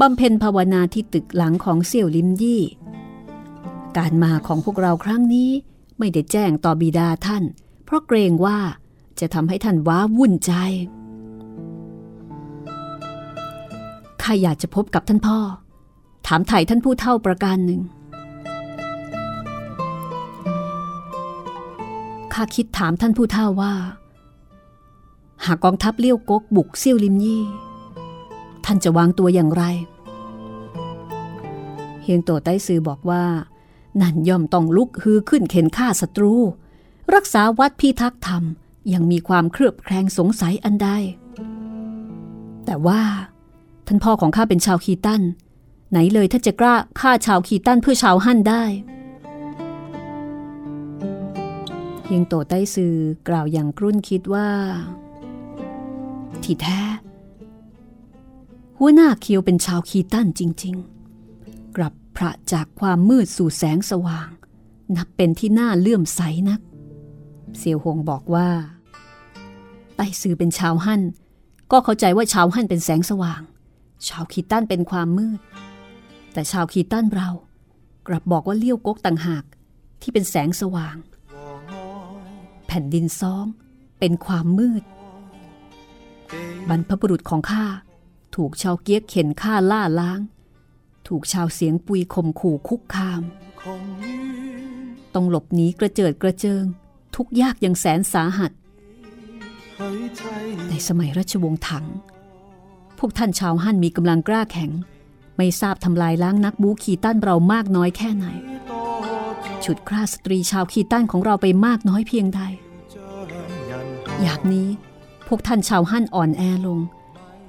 [0.00, 2.62] บำเพ็ญภาวนาที่ตึกหลังของเสี่ยวลิมยี่
[3.96, 5.50] การมาของพวกเราครั้งนี้
[5.98, 7.44] ไม่ได้แจ้งต่อบิดาท่าน
[7.84, 8.58] เพราะเกรงว่า
[9.20, 10.52] จะทำให้ท่านว้าวุ่นใจ
[14.22, 15.38] ข้าอยากจะพบกับท่านพ่อ
[16.26, 17.80] ถามไถ่ท่านผู้เท่าประการหนึ่ง
[22.32, 23.74] ข้าคิดถามท่านผู้เท่าว่า
[25.44, 27.44] หากกองทัพเลี้ยวกกบุกเซี่ยวลิมยี่
[28.64, 29.64] ท่านจะวางตัวอย่างไร
[32.02, 33.24] เฮียงโตใต้ซือบอกว่า
[34.00, 36.34] นั่นย่อมต้องลุกฮือขึ้นเข็นฆ่าศัตรู
[37.14, 38.44] รักษาวัดพิทักษ์ธรรม
[38.92, 40.88] ยังมีความเครือบแคลงสงสัยอันใด
[42.64, 43.02] แต่ว่า
[43.86, 45.22] ท่านพ่อของข้าเป็นชาวคีตัน
[45.90, 48.64] ไหนเลยถ้าจะกล้าฆ่าชาวคีตันเพื่อชาวฮั่นได้
[52.04, 52.94] เฮียงโตใต้ซือ
[53.28, 54.48] กล่าวอย่างกรุ่นคิดว่า
[56.42, 56.80] ที่แท้
[58.78, 60.95] หัวหน้าเคียวเป็นชาวคีตันจริง ๆ
[62.16, 64.28] พระจากความมืดสู่แสงสว่าง
[64.96, 66.60] นับเป็นที่น่าเลื่อมใสนัก
[67.58, 68.48] เสี่ยวหงบอกว่า
[69.96, 71.02] ไต้ซือเป็นชาวฮั่น
[71.72, 73.42] ก็เข้าใจว่าชาวฮั่นเป็นแสงสว่าง
[74.08, 75.40] ชาวคีตันเป็นความมืด
[76.32, 77.28] แต่ชาวคีตันเรา
[78.08, 79.44] กลับบอกว่าเลี้ยวกกต่างหาก
[80.02, 80.96] ที่เป็นแสงสว่าง
[82.66, 83.46] แผ่นดินซ้อม
[83.98, 84.82] เป็นความมืด
[86.68, 87.64] บรรพบุรุษของข้า
[88.34, 90.20] ถูกชาวเกียกเข็นฆ่าล่าล้าง
[91.08, 93.22] ถูกชาวเสียงปุยข่มขู่คุกคาม
[95.14, 96.64] ต้องหลบหนีกระเจิดกระเจิง
[97.16, 98.52] ทุกยากยังแสนสาหัส
[100.68, 101.86] ในสมัยราชวงศ์ถัง
[102.98, 104.70] พวกท่านชาวฮั่นมีกำลังกล้าแข็ง
[105.36, 108.26] ไม่ทราบทำลายล้างนักบูขีต้านเรามากน้อยแค่ไหน
[109.64, 112.40] ฉุดคร่าสตรีชาวขีต้านของเราไปมากน้อยเพียงใด
[114.22, 114.68] อยากนี้
[115.28, 116.80] พวกท่านชาวฮั่นอ่อนแอลง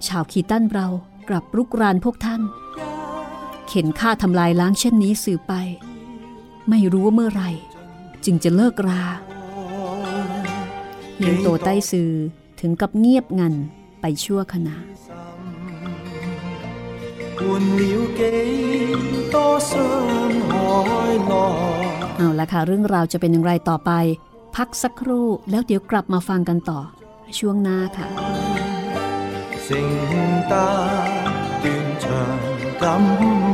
[0.08, 0.88] ชาวขีต้านเรา
[1.30, 2.42] กลับรุกรานพวกท่าน
[3.69, 5.55] เข็นฆ่าทำลายล้างเช่นนี้สืบไป
[6.69, 7.51] ไม่รู้ว่าเมื่อไหร่
[8.25, 9.05] จึงจะเลิกรา
[11.17, 12.13] เฮียงโตใต้ซือ
[12.61, 13.55] ถึงกับเงียบงัน
[14.01, 14.77] ไปชั่วขณะ
[17.37, 17.41] 换
[17.79, 17.83] 了
[18.19, 18.21] 几
[19.35, 19.37] 多
[19.69, 19.71] 伤
[20.51, 20.53] 海
[21.31, 21.33] 浪。
[22.17, 23.91] เอาละค่ะ เรื่องราวจะเป็นอย่างไรต่อไป
[24.57, 26.81] พักสักครู่แล้วเดี๋ยวกลับมาฟังกันต่อ
[27.39, 28.09] ช่วงหน้าค่ะ
[29.67, 29.79] 承
[30.51, 30.55] 担
[31.63, 31.67] 断
[32.03, 32.07] 肠
[32.81, 33.46] 感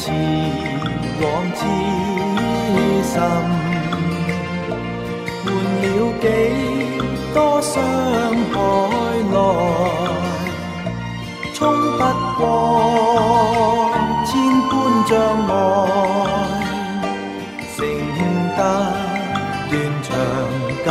[0.00, 0.10] 痴
[1.20, 1.22] 往
[1.54, 1.60] 痴
[3.04, 3.20] 心，
[5.44, 5.46] 換
[5.82, 5.84] 了？
[6.22, 6.24] 幾
[7.34, 7.72] 多傷
[8.50, 8.56] 海
[9.32, 9.36] 來，
[11.52, 11.58] 衝
[11.98, 12.00] 不
[12.38, 12.40] 過
[14.24, 14.28] 千
[14.70, 14.72] 般
[15.06, 15.10] 障
[15.48, 15.50] 礙，
[17.76, 17.78] 承
[18.56, 18.58] 得
[19.68, 20.08] 斷腸
[20.82, 20.88] 感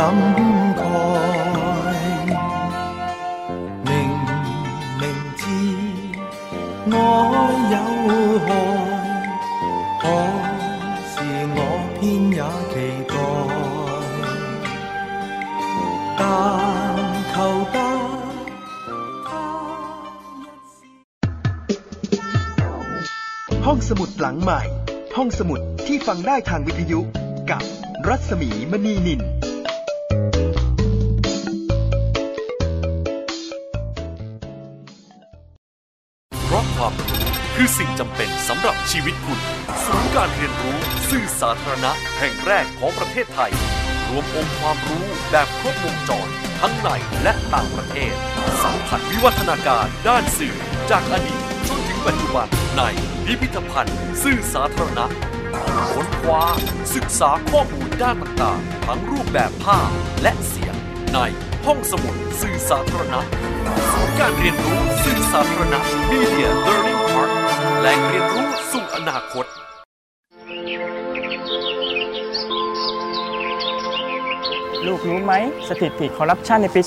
[25.22, 27.00] ห้องสมุดที่ฟังได้ทางวิทยุ
[27.50, 27.62] กับ
[28.08, 29.20] รัศมีมณีนิน
[36.44, 37.22] เพราะความรู้
[37.56, 39.40] คือสิ่งจำเป็นสำหรับชีวิตคุณ
[39.84, 40.76] ศูนย์การเรียนรู้
[41.10, 43.52] สื่อสาธารณะแห่งแรกของประเทศไทย
[44.08, 46.28] รวมองค์ความรู้แบบครบวงจร
[46.60, 46.88] ทั้งใน
[47.22, 48.14] และต่างประเทศ
[48.62, 50.56] สัมผัสวิวัฒนาการด้านสื่อ
[50.90, 55.06] จากอดีตจนถึงปัจจุบันใน พิพิธภัณฑ์ สื่อสาธารณะ
[55.92, 56.42] ค้นคว้า
[56.94, 59.88] ศึกษาข้อมูลด้านต่างๆ ทั้งรูปแบบภาพ
[60.22, 60.74] และเสียง
[61.12, 61.18] ใน
[61.66, 63.20] ห้องสมุดสื่อสาธารณะ
[63.92, 65.80] ศูนย์การเรียนรู้สื่อสาธารณะ
[66.10, 67.30] Media Learning Park
[67.80, 69.46] แหล่งเรียนรู้สู่อนาคต
[74.86, 75.34] ลูกรู้ไหม
[75.68, 76.80] สถิติคอร์รัปชันในปี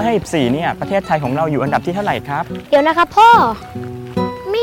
[0.00, 3.28] 2554 เนี่ย ประเทศไทยของเราอยู่อันดับที่เท่าไหร่ครับ เดี๋ยวนะครับพ่อ
[4.07, 4.07] ไม่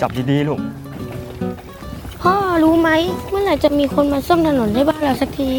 [0.00, 0.60] จับดีๆลูก
[2.22, 2.90] พ่อรู้ไหม
[3.30, 5.50] เมื่อไหร่จะมีคนมาซ่อมถนนให้บ้านเราสักที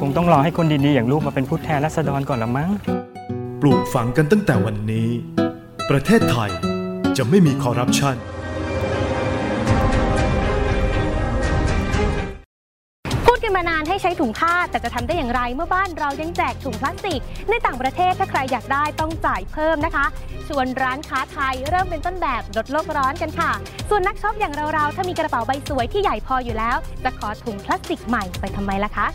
[0.00, 2.70] คงต้องรอให้คนดีๆอย่างลูกมาเป็นผู้แทนรัษฎรก่อนละมั้ง
[3.60, 5.08] ปลูกฝังกันตั้งแต่วันนี้
[5.90, 6.50] ประเทศไทย
[7.16, 8.16] จะไม่มีคอร์รัปชัน
[14.00, 20.06] ให้ใช้ถุงผ้าแต่จะทำได้อย่างไรเมื่อบ้านเรายังแจกถุงพลาสติก ในต่างประเทศถ้าใครอยากได้ต้องจ่ายเพิ่มนะคะ
[20.48, 23.50] ส่วนร้านค้าไทยเริ่มเป็นต้นแบบลดโลกร้อนกันค่ะ
[23.90, 29.06] ส่วนนักช็อปอย่างเราๆถ้ามีกระเป๋าใบสวยที่ใหญ่พออยู่แล้ว จะขอถุงพลาสติกใหม่ไปทำไมล่ะคะ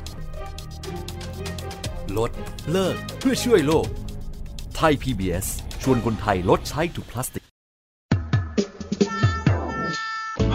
[2.17, 2.32] ลด
[2.71, 3.88] เลิกเพื่อช่วยโลก
[4.76, 4.93] ไทย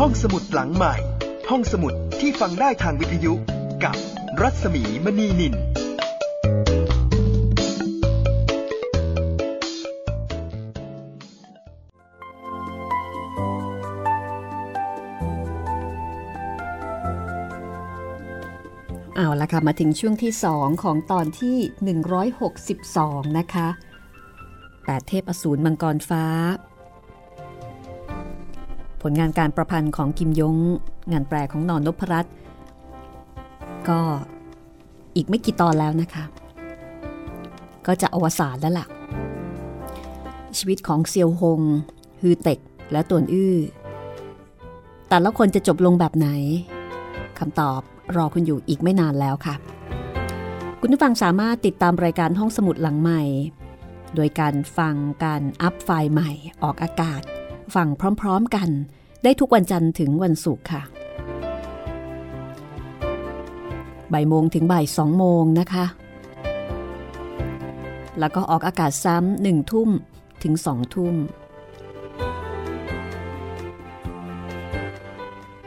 [0.00, 0.94] ห้องสมุดหลังใหม่
[1.50, 3.32] ห้องสมุดที่ฟังได้ทางวิทยุ
[3.84, 3.96] กับ
[4.44, 5.54] รัศมีมณีนิน
[19.16, 21.56] เอาละค่ะ มาถึงช่วงที่2ของตอนที่
[22.46, 23.68] 162 นะคะ
[24.84, 26.24] แปดเทพอสูรมังกรฟ้า
[29.02, 30.56] ผลงานการประพันธ์ของกิมยง
[31.12, 32.34] งานแปลของนอนนพรัตน์
[33.90, 34.00] ก็
[35.16, 36.24] อีกไม่กี่ตอนแล้วนะคะ
[37.86, 38.86] ก็จะอวสานแล้วล่ะ
[40.56, 41.60] ชีวิตของเซียวฮง
[42.20, 42.58] ฮือเต็ก
[42.92, 43.56] และตวนอื้อ
[45.08, 46.28] แต่ละคนจะจบลงแบบไหน
[47.38, 47.80] คำตอบ
[48.16, 49.54] รอคุณอยู่อีกไม่นานแล้วค่ะ
[50.80, 53.22] คุณผู้ฟังสามารถติดตามรายการห้องสมุดหลังใหม่
[54.14, 56.30] โดยการฟังการอัพไฟล์ใหม่
[56.62, 57.22] ออกอากาศ
[57.74, 57.88] ฟัง
[58.20, 58.68] พร้อมๆกัน
[59.24, 60.82] ได้ทุกวันจันทร์ถึงวันศุกร์ค่ะ
[64.12, 65.84] บ่ายโมงถึงบ่ายสองโมงนะคะ
[68.18, 69.88] แล้วก็ออกอากาศซ้ำหนึ่งทุ่ม
[70.42, 71.14] ถึงสองทุ่ม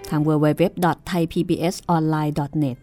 [0.09, 2.77] ทาง www.thaipbsonline.net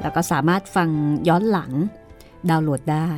[0.00, 0.88] แล้วก็สามารถฟัง
[1.28, 1.72] ย้อนหลัง
[2.50, 3.10] ดาวน์โหลดได้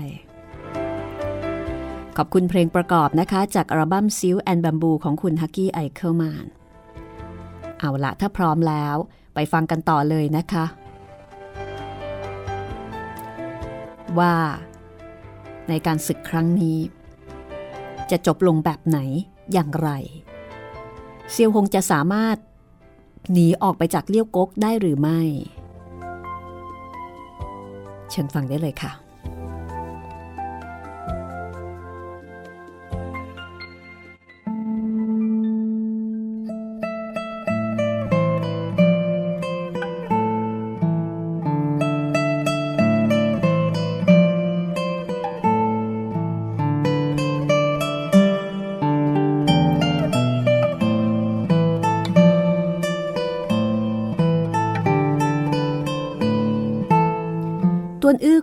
[2.16, 6.46] ขอบคุณเพลงประกอบนะคะ จากอัลบั้ม Silk and Bamboo ของคุณฮักกี้ไอเคิลมานน์
[7.80, 8.96] เอาละถ้าพร้อมแล้ว
[9.34, 10.64] ไปฟังกันต่อเลยนะคะ
[14.18, 14.34] ว่า
[15.68, 16.78] ในการศึกครั้งนี้
[18.10, 18.98] จะจบลงแบบไหน
[19.52, 19.90] อย่างไร
[21.30, 22.36] เซียวหงจะสามารถ
[23.32, 25.20] หนีออกไปจากเลี้ยวกกได้หรือไม่
[28.10, 28.92] เชิญฟังได้เลยค่ะ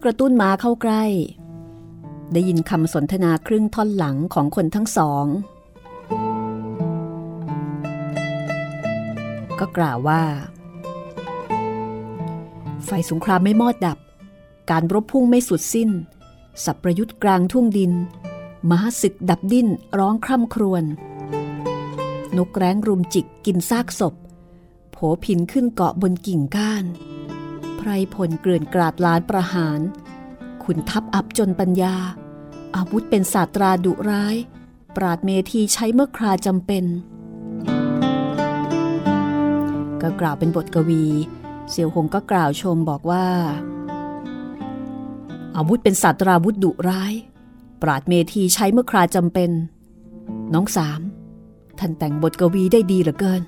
[0.04, 1.04] กระตุ้นม้าเข้าใกล้
[2.34, 5.26] ได้ยินคำสนทนาครึ่งท่อนหลังของคนทั้งสอง
[9.60, 10.24] ก็กล่าวว่า
[12.86, 13.98] ไฟสงครามไม่มอดดับ
[14.70, 15.90] การรบพุ่งไม่สุดสิ้น
[16.64, 17.92] สับประยุทธ์กลางทุ่งดิน
[18.70, 19.68] มหาศึกดับดิ้น
[20.00, 20.84] ร้องคร่ำครวญ
[22.38, 24.14] นกแร้งรุมจิกกินซากศพ
[24.92, 26.86] โผผินขึ้นเกาะบนกิ่งก้าน
[27.84, 29.80] พรพลเกลื่อนกราดล้านประหาร
[30.64, 31.96] ขุนทัพอับจนปัญญา
[32.76, 34.36] อาวุธเป็นศาสตราดุร้าย
[34.96, 36.84] ปราดเมทีใช้เมื่อคราจำเป็น
[40.02, 41.06] ก็กล่าวเป็นบทกวี
[41.70, 43.26] เสี่ยวหงก็กล่าวชมบอกว่า
[45.56, 47.14] อาวุธเป็นศาสตราวุธดุร้าย
[47.82, 49.52] ปราดเมทีใช้เมื่อคราจำเป็น
[50.54, 51.00] น้องสาม
[51.80, 53.42] ท่านแต่งบทกวีได้ดีเหลือเกิน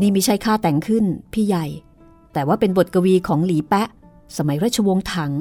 [0.00, 1.66] นี่ไม่ใช่ข้าแต่งขึ้นพี่ใหญ่
[2.32, 3.88] แต่ว่าเป็นบทกวีของหลีแปะ
[4.36, 5.32] สมัยราชวงศ์ถัง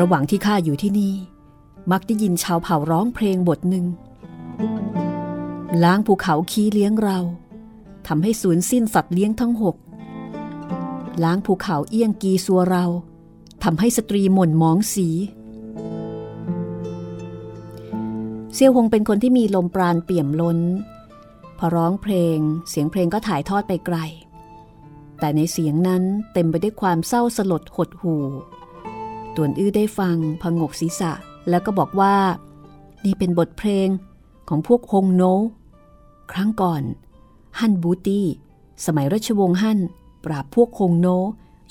[0.00, 1.14] ระหว่างที่ข้าอยู่ที่นี่
[1.90, 3.86] มักได้ยินชาวเผ่าร้องเพลงบทหนึ่ง
[5.82, 7.18] ล้างภูเขาขี้เลี้ยงเรา
[8.06, 9.76] ทำให้สูญสิ้นสัตว์เลี้ยงทั้งหก
[11.22, 12.84] ล้างภูเขาเอี้ยงกีซัวเรา
[13.64, 15.08] ทำให้สตรีหม่นมองสี
[18.54, 20.58] เซียวหงเป็นคนที่มีลมปราณเปี่ยมล้น
[21.58, 23.98] พอร้องเพลง เสียงเพลงก็ถ่ายทอดไปไกล
[25.18, 28.24] แต่ในเสียงนั้นเต็มไปด้วยความเศร้าสลดหดหู่
[29.36, 31.12] ตวนอื้อได้ฟังพงกศีรษะ
[31.48, 32.16] แล้วก็บอกว่า
[33.04, 33.88] นี่เป็นบทเพลง
[34.48, 35.22] ของพวกฮงโน
[36.32, 36.82] ครั้งก่อน
[37.58, 38.26] ฮั่นบูตี้
[38.86, 39.78] สมัยราชวงศ์ฮั่น
[40.24, 41.08] ปราบพวกฮงโน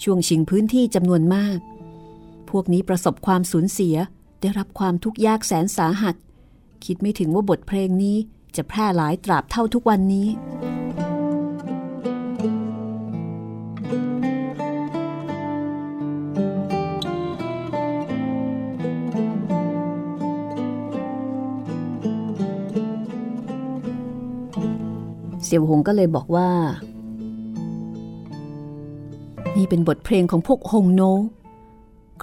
[0.04, 1.58] ช่วงชิงพื้นที่จำนวนมาก
[2.50, 3.96] พวกนี้ประสบความสูญเสีย
[4.42, 6.16] ได้รับความทุกข์ยากแสนสาหัส
[6.86, 8.18] คิดไม่ถึงว่าบทเพลงนี้
[8.58, 10.28] จะแพร่หลายตราบเท่าทุกวันนี้
[25.44, 26.50] เสี่ยวหงก็เลยบอกว่า
[29.58, 31.02] นี่เป็นบทเพลงของพวกฮงโน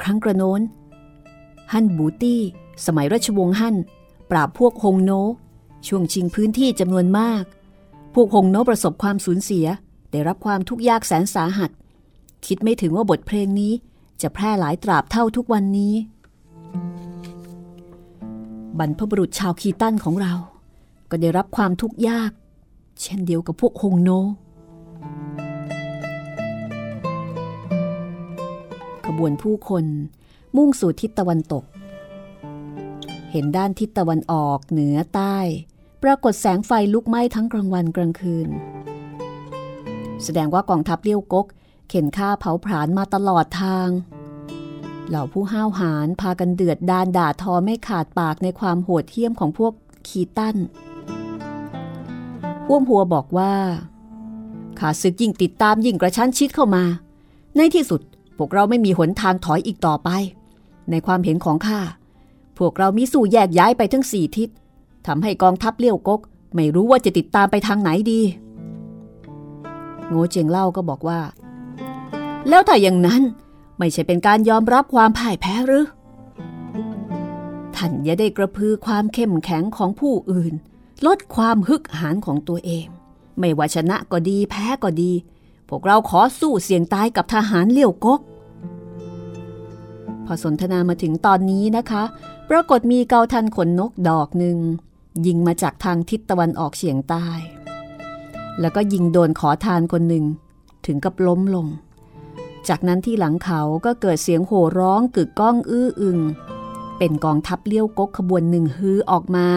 [0.00, 0.60] ครั้งกระโน้น
[1.72, 2.40] ฮั่นบูตี้
[2.86, 3.76] สมัยราชวงศ์ฮั่น
[4.30, 5.12] ปราบพวกฮงโน
[5.86, 7.44] ช่วงชิงพื้นที่จำนวนมาก
[8.14, 9.66] พวกฮงโนประสบความสูญเสีย
[10.10, 11.70] ได้รับความทุกข์ยากแสนสาหัส
[12.46, 13.72] คิดไม่ถึงว่าบทเพลงนี้
[14.22, 15.94] จะแพร่หลายตราบเท่าทุกวันนี้
[18.78, 20.34] บรรพบุรุษชาวคีตันของเรา
[21.10, 22.32] ก็ได้รับความทุกข์ยาก
[23.00, 24.10] เช่นเดียวกับพวกฮงโน
[29.06, 29.84] ขบวนผู้คน
[30.56, 31.64] มุ่งสู่ทิศตะวันตก
[33.30, 35.38] เห็นด้านทิศตะวันออกเหนือใต้
[36.08, 38.48] ปรากฏแสงไฟลุกไหม้ทั้งกลางวันกลางคืน
[40.24, 41.46] แสดงว่ากองทัพเลี้ยวกก
[41.88, 43.88] เข็นฆ่าเผาผลาญมาตลอดทาง
[45.08, 49.72] เหล่าผู้ห้าวหาญพากันเดือดดานด่าทอไม่ขาดปากในความโหดเหี้ยมของพวก
[50.08, 50.56] คีตัน
[52.68, 53.54] อ้วมหัวบอกว่า
[54.78, 56.84] ข้าศึกยิ่งติดตามยิ่งกระชั้นชิดเข้ามา
[57.56, 58.00] ในที่สุด
[58.36, 60.08] พวกเราไม่มีหนทางถอยอีกต่อไป
[60.90, 61.80] ในความเห็นของข้า
[62.58, 64.50] พวกเรามีสู่แยกย้ายไปทั้งสี่ทิศ
[65.06, 66.20] ทำให้กองทัพเลี้ยวกก
[66.54, 68.20] ไม่รู้ว่าจะติดตามไปทางไหนดี
[70.08, 71.20] โง่เจียงเล่าก็บอกว่า
[72.48, 73.22] แล้วถ้าอย่างนั้น
[73.78, 75.86] ไม่ใช่เป็นการยอมรับความพ่ายแพ้หรือ
[77.76, 80.54] ท่านอย่าได้กระพือความเข้มแข็งของผู้อื่น
[81.06, 82.86] ลดความฮึกหานของตัวเอง
[83.38, 85.12] ไม่ว่าชนะก็ดีแพ้ก็ดี
[85.68, 88.20] พวกเราขอสู้เสี่ยงตายกับทหารเลี้ยวกก
[90.26, 92.02] พอสนทนามาถึงตอนนี้นะคะ
[92.50, 94.58] ปรากฏมีเกาทันขนนกดอกหนึ่ง
[95.26, 97.26] ยิงมาจากทางทิศตะวันออกเฉียงใต้
[98.60, 100.24] แล้วก็ยิงโดนขอทานคนหนึ่ง
[100.86, 101.66] ถึงกับล้มลง
[102.68, 106.18] จากนั้นที่หลังเขาก็เกิดเสียงโห่ร้องกึกก้องอื้ออึง
[106.98, 109.48] เป็นกองทัพเลี้ยวกกขบวนหนึ่งฮือออกมา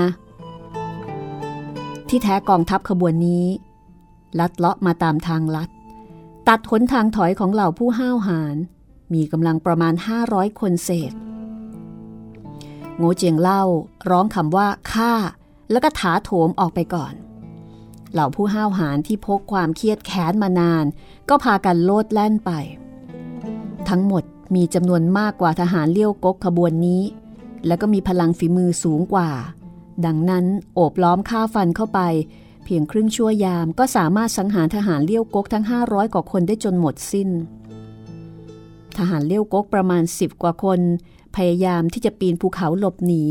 [2.10, 3.46] ที่แท้กองทัพขบวนนี้
[4.40, 5.70] ลัดเลาะมาตามทางลัด
[6.48, 8.58] ตัดหนทางถอยของเหล่าผู้ห้าวหาญ
[9.14, 9.94] มีกำลังประมาณ
[10.28, 11.14] 500 คนเศษ
[12.98, 13.64] โงเจียงเล่า
[14.10, 15.14] ร้องคำว่าฆ่า
[15.72, 17.14] แล้วก็ถาโถมออกไปก่อน
[18.14, 20.86] เหล่าผู้ห้าวหาญที่พกความเครียดแค้นมานาน
[21.30, 22.52] ก็พากันโลดแล่นไป
[23.90, 24.24] ทั้งหมด
[24.56, 27.02] มีจำนวนมากกว่าทหารเลี้ยวกกขบวนนี้
[27.68, 29.30] แล้วก็มีพลังฝีมือสูงกว่า
[30.06, 32.00] ดังนั้นโอบล้อมฆ่าฟันเข้าไป
[32.64, 37.30] เพียงครึ่งชั่วยามก็สามารถสังหารทหารเลี้ยวกกทั้ง 500 กว่าคนได้จนหมดสิ้น
[38.98, 40.80] ทหารเลี้ยวกกประมาณ 10 กว่าคน
[41.36, 43.24] พยายามที่จะปีนภูเขาหลบหนี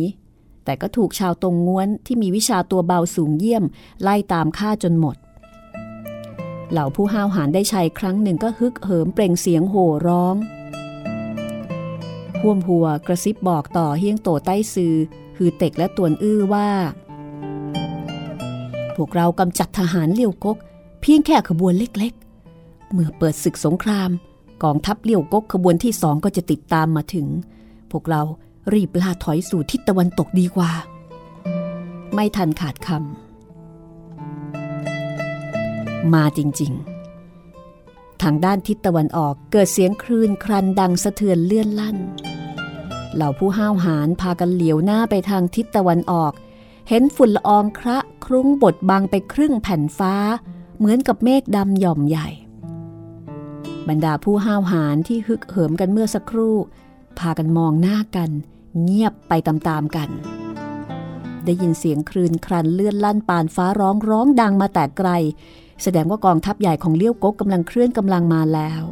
[0.67, 3.65] แต่ก็ถูกชาวตรงง้วนที่มีวิชาตัวเบาสูงเยี่ยม
[4.03, 5.17] ไล่ตามฆ่าจนหมด
[6.71, 10.37] เหล่าผู้ห้าวหาญได้ชัยครั้งหนึ่งก็ฮึกเหิมเปล่งเสียงโห่ร้อง
[12.41, 14.95] ห่วมหัวกระซิบบอกต่อเฮียงโตใต้ซือ
[15.37, 16.69] ฮือเต็กและตวนอื้อว่า
[18.97, 20.57] พวกเรากำจัดทหารเลี้ยวกก
[21.01, 24.11] เพียงแค่ขบวนเล็กๆ เมื่อเปิดศึกสงคราม
[24.63, 27.27] กองทัพเลี้ยวกกขบวนที่สองก็จะติดตามมาถึง
[27.91, 28.23] พวกเรา
[28.73, 30.71] รีบล่าถอยสู่ทิศตะวันตกดีกว่า
[32.15, 33.01] ไม่ทันขาดคำ
[36.15, 36.73] มาจริง
[37.47, 41.97] ๆ ทางด้านทิศตะวันออกเกิดเสียงคลื่นครันดังสะเทือนเลื่อนลั่น
[43.15, 46.33] เหล่าผู้ห้าวหาญพากันเหลียวหน้าไปทางทิศตะวันออก
[46.89, 50.15] เห็นฝุ่นละอองคระคลุ้งบดบังไปครึ่งแผ่นฟ้า
[50.79, 52.29] เหมือนกับเมฆดำหย่อมใหญ่
[53.89, 56.57] บรรดาผู้ห้าวหาญที่ฮึกเหิมกันเมื่อสักครู่
[57.19, 58.31] พากันมองหน้ากัน
[58.83, 60.09] เงียบไปตามๆกัน
[61.45, 65.11] ได้ยินเสียงคลื่นครันเลื่อนลั่นปานฟ้าร้องร้องดังมาแต่ไกล
[65.83, 68.83] แสดงว่ากองทัพใหญ่ของเลี้ยวกกกำลังเคลื่อนกำลังมาแล้ว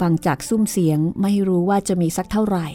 [0.00, 2.66] ฟังจากซุ้มเสียงไม่รู้ว่าจะมีสักเท่าไหร่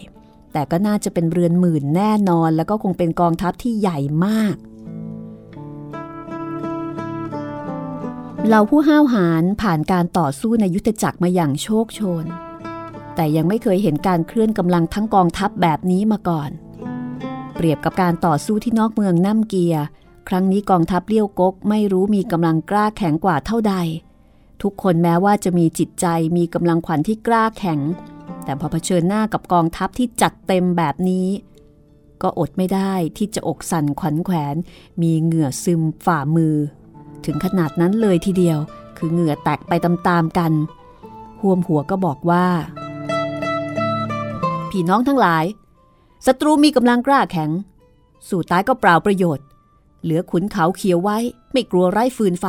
[0.53, 4.55] แต่ก็น่าจะเป็นเรือนหมื่นแน่นอนแล้วก็คงเป็นกองทัพที่ใหญ่มาก
[8.47, 12.25] เหล่าผู้ห้าวหาญผ่านการต่อสู้ในยุทธจักรมาอย่างโชคโชน
[13.21, 16.49] แต่ยังไม่เคยเห็นการเคลื่อนกำลังทั้งกองทัพแบบนี้มาก่อน
[17.55, 19.83] เปรียบกับการต่อสู้ที่นอกเมืองน้ำเกียร์
[20.29, 23.75] ครั้งนี้กองทัพเลี้ยวกกไม่รู้มีกำลังกล้าแข็งกว่าเท่าใด
[24.61, 26.05] ทุกคนแม้ว่าจะมีจิตใจ
[26.37, 27.79] มีกำลังขวัญที่กล้าแข็ง
[28.43, 31.27] แต่พอเผชิญหน้ากับกองทัพที่จัดเต็มแบบนี้
[32.21, 34.55] ก็อดไม่ได้ที่จะอกสั่นขวัญแขวน
[35.01, 36.55] มีเหงื่อซึมฝ่ามือ
[37.25, 38.59] ถึงขนาดนั้นเลยทีเดียว
[38.97, 40.51] คือเหงื่อแตกไปตามๆกัน
[41.41, 42.45] ห่วมหัวก็บอกว่า
[44.71, 45.45] พี่น้องทั้งหลาย
[46.25, 47.51] ศัตรูมีกำลังกล้าแข็ง
[48.29, 49.45] สู่ตายก็เปล่าประโยชน์
[50.03, 51.17] เหลือขุนเขาเขียวไว้
[51.51, 52.45] ไม่กลัวไร้ฟืนไฟ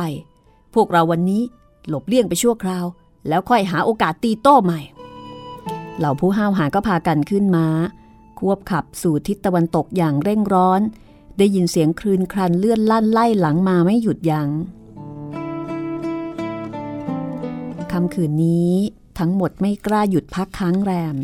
[0.73, 1.43] พวกเราวันนี้
[1.87, 2.85] หลบเลี่ยงไปชั่วคราว
[3.27, 4.81] แล้วค่อยหาโอกาสตีโต้ใหม่
[5.97, 7.67] เหล่าผู้ห้าวหาญก็พากันขึ้นมา้า
[8.39, 10.81] ควบขับสู่ทิศตะวันตกอย่างเร่งร้อน
[11.37, 14.49] ได้ยินเสียงคลื่นครันเลื่อนลั่นไล่หลังมาไม่หยุดยัง้ง
[17.91, 18.73] ค่ำคืนนี้
[19.19, 21.15] ทั้งหมดไม่กล้าหยุดพักค้างแรม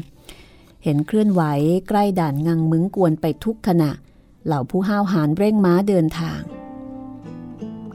[0.89, 1.43] เห็นเคลื่อนไหว
[1.87, 3.91] ใกล้ด่านงังมึงกวนไปทุกขณะ
[4.45, 6.41] เหล่าผู้ห้าวหาญเร่งม้าเดินทาง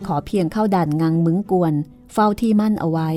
[0.07, 1.74] ขอเพียงเข้าด่านงังมึงกวน
[2.12, 3.11] เฝ้าที่มั่นเอาไว้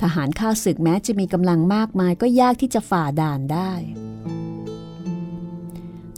[0.00, 3.72] ทหารข้าศึกแม้จะมีกำลังมากมายก็ยากที่จะฝ่าด่านได้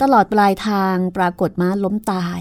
[0.01, 2.39] ตลอดปลายทางปรากฏม้าล้มตาย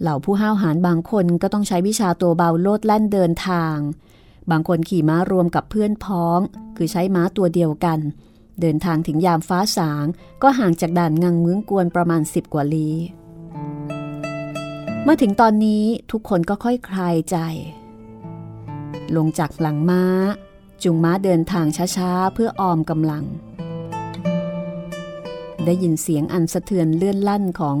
[0.00, 3.76] เหล่าผู้ห้าวหาญบางคนก็ต้องใช้วิชาตัวเบาโลดแล่นเดินทาง
[4.50, 6.38] บางคนขี่ม้ารวมกับเพื่อนพ้อง
[6.76, 8.00] คือใช้ม้าตัวเดียวกัน
[8.60, 10.04] เดินทางถึงยามฟ้าสาง
[10.42, 12.96] ก็ห่างจากด่านงังมึงกวนประมาณ 10 กว่าลี้
[15.02, 17.36] เมื่อถึงตอนนี้ทุกคนก็ค่อยคลายใจ
[19.16, 20.02] ลงจากหลังม้า
[20.82, 23.24] จุงม้าเดินทางช้าๆ เพื่อออมกำลัง
[25.64, 27.76] ได้ยินเสียงอันสะเทือนเลื่อนลั่นของ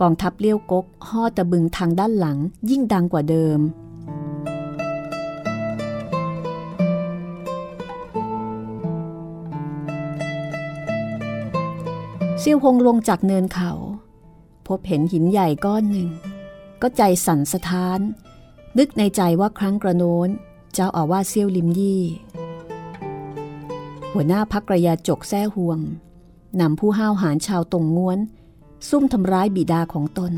[0.00, 2.38] กองทัพเลี้ยวกกห่อตะบึงทางด้านหลัง
[2.70, 3.58] ยิ่งดังกว่าเดิม
[12.44, 13.72] เซี่ยวหงลงจากเนินเขา
[14.68, 16.08] พบเห็นหินใหญ่ก้อนหนึ่ง
[16.82, 18.00] ก็ใจสั่นสะท้าน
[18.78, 20.28] นึกในใจว่าครั้งกระโน้น
[20.74, 22.02] เจ้าอาวาสเซี่ยวลิมยี่
[24.12, 25.80] หัวหน้าพักระยาจกแท้ห่วง
[26.60, 28.18] นำผู้ห้าวหาญชาวตรงง้วน
[28.88, 30.32] ซุ่มทำร้ายบิดาของตน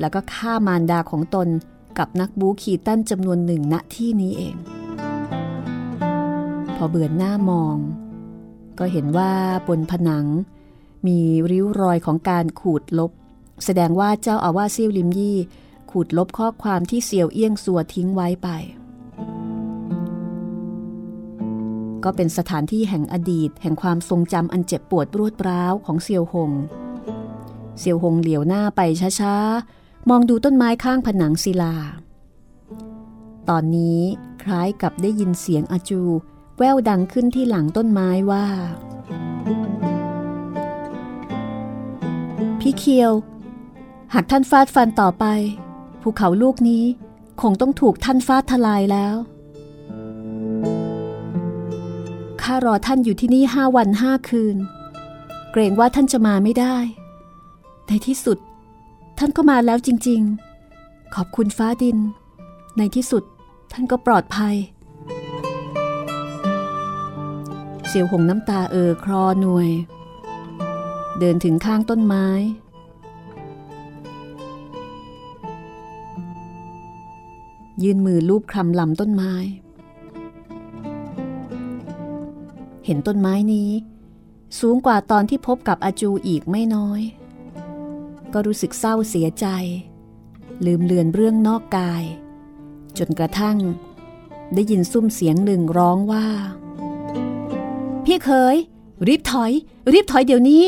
[0.00, 1.48] แล้วก็ฆ่ามารดาของตน
[1.98, 4.56] กับนักบูขี่ตั้นจำนวนหนึ่งณที่นี้เอง
[6.76, 7.76] พอเบือนหน้ามอง
[8.78, 9.32] ก็เห็นว่า
[9.68, 10.26] บนผนัง
[11.06, 11.18] มี
[11.50, 13.10] ริ้วรอยของการขูดลบ
[13.64, 15.38] แสดงว่าเจ้าอาวาสเซี่ยวลิมยี่
[15.90, 18.48] ขูดลบข้อความที่เซียวเอี้ยงสัวทิ้งไว้ไป
[22.04, 26.52] ก็เป็นสถานที่แห่งอดีต แห่งความทรงจำอันเจ็บปวดรวดร้าวของเซียวหง
[27.78, 28.80] เซียวหงเหลียวหน้าไป
[29.20, 31.74] ช้าๆ มองดูต้นไม้ข้างผนังศิลา
[33.48, 34.00] ตอนนี้
[34.42, 36.02] คล้ายกับได้ยินเสียงอาจู
[36.58, 38.46] แววดังขึ้นที่หลังต้นไม้ว่า
[42.60, 43.12] พี่เคียว
[44.14, 45.24] หากท่านฟาดฟันต่อไป
[46.02, 46.84] ภูเขาลูกนี้
[47.42, 49.14] คงต้องถูกท่านฟาดทลายแล้ว
[52.42, 54.56] ข้ารอท่านอยู่ที่นี่ห้าวันห้าคืน
[55.52, 56.76] เกรงว่าท่านจะมาไม่ได้
[57.86, 58.38] ในที่สุด
[59.18, 60.20] ท่านก็มาแล้วจริง
[60.68, 61.98] ๆ ขอบคุณฟ้าดิน
[62.78, 63.24] ในที่สุด
[63.72, 64.56] ท่านก็ปลอดภัย
[67.86, 69.70] เสียวหงน้ำตาเออคลอหน่วย
[71.20, 72.26] เดินถึงข้างต้นไม้
[77.82, 79.32] ยื่นมือลูบคลำลำต้นไม้
[82.84, 83.70] เห็นต้นไม้นี้
[84.60, 87.00] สูงกว่าตอนที่พบกับอาจูอีกไม่น้อย
[88.32, 89.46] ก็รู้สึกเศร้าเสียใจ
[90.66, 92.04] ลืมเลือนเรื่องนอกกาย
[92.98, 93.58] จนกระทั่ง
[94.54, 96.26] ได้ยินซุ้มเสียงหนึ่งร้องว่า
[98.04, 98.56] พี่เคย
[99.08, 99.52] รีบถอย
[99.92, 100.64] รีบถอยเดี๋ยวนี้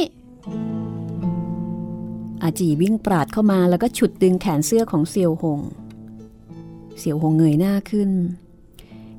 [2.42, 5.60] อาจีวิ่งปราดเข้ามาแล้วก็ฉุดดึงแขนเสื้อของเซียวหง
[6.98, 8.10] เซียวหงเงยหน้าขึ้น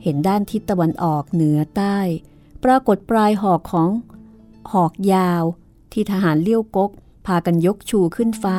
[0.03, 1.97] เห็นด้านทิศตะวันออกเหนือใต้
[2.63, 3.89] ปรากฏปลายหอกของ
[4.71, 5.43] หอกยาว
[5.91, 6.91] ที่ทหารเลี้ยวกก
[7.25, 8.57] พากันยกชูขึ้นฟ้า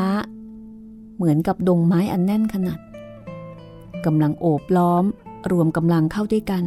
[1.16, 2.78] เหมือนกับดงไม้อันแน่นขนาด
[4.04, 5.04] กำลังโอบล้อม
[5.50, 6.64] รวมกำลังเข้าด้วยกัน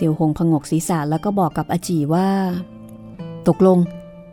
[0.00, 2.28] เสี่ยวหงพงกศีรษะแล้วก็บอกกับอาจีว่า
[3.48, 3.78] ตกลง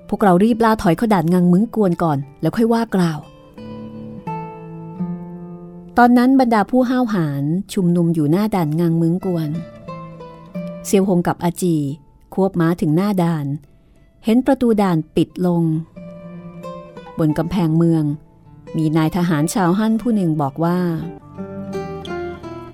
[0.09, 3.19] พวกเรารีบล่าถอยเข้าด่านงังมึงกวนก่อน แล้วค่อยว่ากล่าว
[5.97, 7.43] ตอนนั้นบรรดาผู้ห้าวหาญ
[7.73, 9.49] ชุมนุมอยู่หน้าด่านงังมึงกวน
[10.85, 11.75] เซียวหงกับอาจี
[12.33, 13.45] ควบม้าถึงหน้าด่าน
[14.25, 15.63] เห็นประตูด่านปิดลง
[17.17, 18.03] บนกำแพงเมือง
[18.77, 20.79] มีนายทหารชาวฮั่นผู้หนึ่งบอกว่า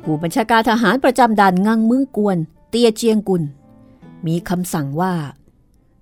[0.03, 2.37] ผู้บัญชาการทหารประจำด่านงังมึงกวน
[2.71, 3.43] เตียเจียงกุล
[4.27, 5.13] มีคำสั่งว่า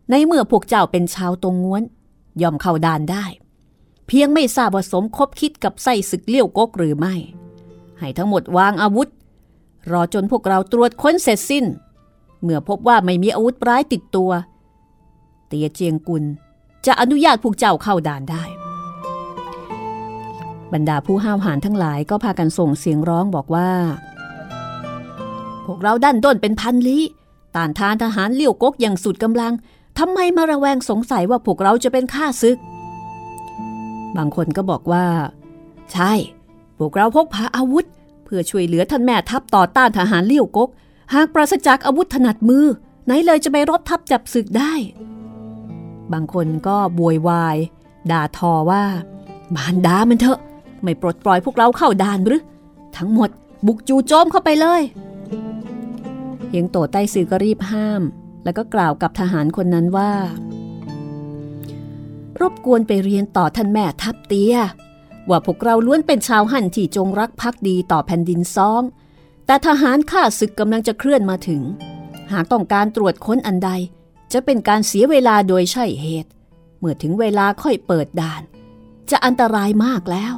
[0.10, 1.84] ในเมื่อพวกเจ้าเป็นชาวตรงง้วน
[2.42, 3.26] ย่อมเข้าด่านได้
[4.08, 7.16] เพียงไม่ทราบว่าสมคบคิดกับไส้ศึกเลี้ยวกกหรือไม่
[8.00, 9.10] ให้ทั้งหมดวางอาวุธ
[9.92, 11.66] รอจนพวกเราตรวจค้นเสร็จสิ้น
[12.42, 14.32] เมื่อพบว่าไม่มีอาวุธร้ายติดตัว
[15.48, 16.24] เตียเจียงกุล
[16.86, 18.44] จะอนุญาตพวกเจ้าเข้าด่านได้
[20.74, 23.70] บรรดาผู้ห้าวหาญทั้งหลายก็พากันส่งเสียงร้องบอกว่า
[25.72, 27.04] วกเราดันด้นเป็นพันลี้
[27.56, 29.54] ต้านทานทหารเลี้ยวกกอย่างสุดกำลัง
[30.00, 32.58] ทำไมมาระแวงสงสัยว่าพวกเราจะเป็นข้าศึก
[34.18, 35.06] บางคนก็บอกว่า
[35.92, 36.12] ใช่
[36.78, 37.86] พวกเราพกพาอาวุธ
[38.24, 40.70] เพื่อช่วยเหลือท่านแม่ทัพต่อต้านทหารเลี้ยวกก
[41.14, 42.66] หากปราศจากอาวุธถนัดมือ
[43.06, 44.74] ไหนเลยจะไปรบทัพจับศึกได้
[46.14, 47.58] บางคนก็บวยวาย
[48.12, 48.84] ด่าทอว่า
[49.56, 50.40] มารดามันเถอะ
[50.84, 52.42] ไม่ปลดปล่อยพวกเราเข้าด่านหรือ
[52.98, 53.30] ทั้งหมด
[53.66, 54.82] บุกจูโจมเข้าไปเลย
[56.50, 58.02] เฮียงโตใต้ซือก็รีบห้าม
[58.44, 60.14] แล้วก็กล่าวกับทหารคนนั้นว่า
[62.42, 64.58] รบกวนไปเรียนต่อท่านแม่ทัพเตีย
[65.30, 68.84] ว่าพวกเราล้วนเป็นชาวหั่นที่จงรักภักดีต่อแผ่นดินซอง
[69.46, 71.62] แต่ทหารข้าศึกกำลังจะเคลื่อนมาถึง
[72.32, 73.72] หากต้องการตรวจค้นอันใด
[74.34, 76.32] จะเป็นการเสียเวลาโดยใช่เหตุ
[76.78, 78.42] เมื่อถึงเวลาค่อยเปิดด่าน
[79.10, 80.36] จะอันตรายมากแล้ว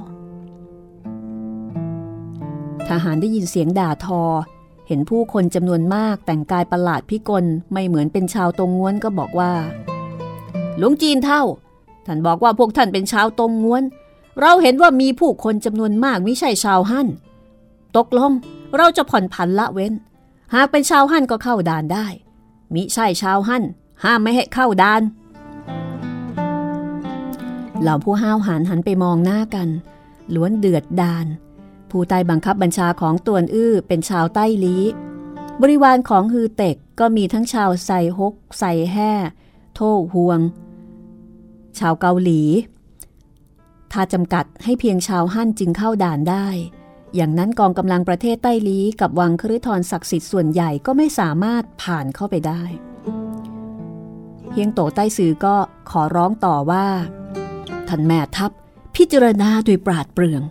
[2.89, 4.21] ทหารได้ยินเสียงด่าทอ
[4.91, 9.51] เห็นผู้คนจำนวนมากแต่งกายประหลาดพิกลไม่เหมือนเป็นชาวตรงง้วนก็บอกว่า
[10.77, 11.43] หลวงจีนเท่า
[12.05, 13.83] ท่านบอกว่าพวกท่านเป็นชาวตรงง้วน
[14.41, 17.07] เราเห็นว่ามีผู้คนจำนวนมากไม่ใช่ชาวฮั่น
[17.97, 18.31] ตกลง
[18.77, 19.93] เราจะผ่อนผันละเว้น
[20.53, 22.07] หากเป็นชาวฮั่นก็เข้าด่านได้
[22.73, 23.63] มิใช่ชาวฮั่น
[24.03, 25.01] ห้ามไม่ให้เข้าด่าน
[27.81, 29.69] เหล่าผู้ห้าวหาญหันไปมองหน้ากัน
[30.35, 31.25] ล้วนเดือดดาน
[31.91, 34.77] ผู้ใต้บังคับบัญชาของตวนอื้อเป็นชาวใต้ลี
[35.61, 39.11] บริวารของฮือเต็กก็มีทั้งชาวไซฮกไซแห่
[39.75, 40.39] โท่ฮวง
[41.79, 42.41] ชาวเกาหลี
[43.91, 46.47] ถ้าจำกัดให้เพียงชาวฮั่นจึงเข้าด่านได้
[47.15, 52.63] อย่างนั้นกองกำลังประเทศใต้ลีกับวังคฤทรศักดิ์สิทธิ์ส่วนใหญ่ก็ไม่สามารถผ่านเข้าไปได้
[54.51, 55.55] เฮียงโตใต้ซือก็
[55.89, 56.87] ขอร้องต่อว่า
[57.87, 58.51] ท่านแม่ทัพ
[58.95, 60.43] พิจารณาโดยปราดเปรื่อง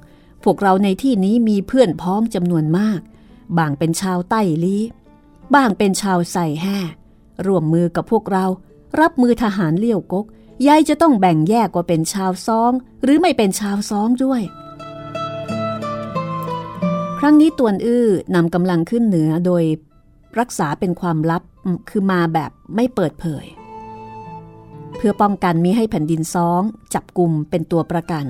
[0.44, 3.00] พวกเราในที่นี้มีเพื่อนพ้องจำนวนมาก
[3.58, 4.78] บางเป็นชาวใต้ลี
[5.54, 6.78] บางเป็นชาวใส่แห่
[7.46, 8.46] ร่วมมือกับพวกเรา
[9.00, 10.26] รับมือทหารเลี้ยวกก
[10.66, 12.72] ยายจะต้องแบ่งแยกว่าเป็นชาวซอง
[13.02, 14.42] หรือไม่เป็นชาวซองด้วย
[17.18, 19.64] ครั้งนี้ตวนอื้อนำกำลังขึ้นเหนือโดย
[20.38, 21.42] รักษาเป็นความลับ
[21.88, 23.46] คือมาแบบไม่เปิดเผย
[24.96, 26.62] เพื่อป้องกันมิให้แผ่นดินซอง
[26.94, 28.26] จับกลุ่มเป็นตัวประกัน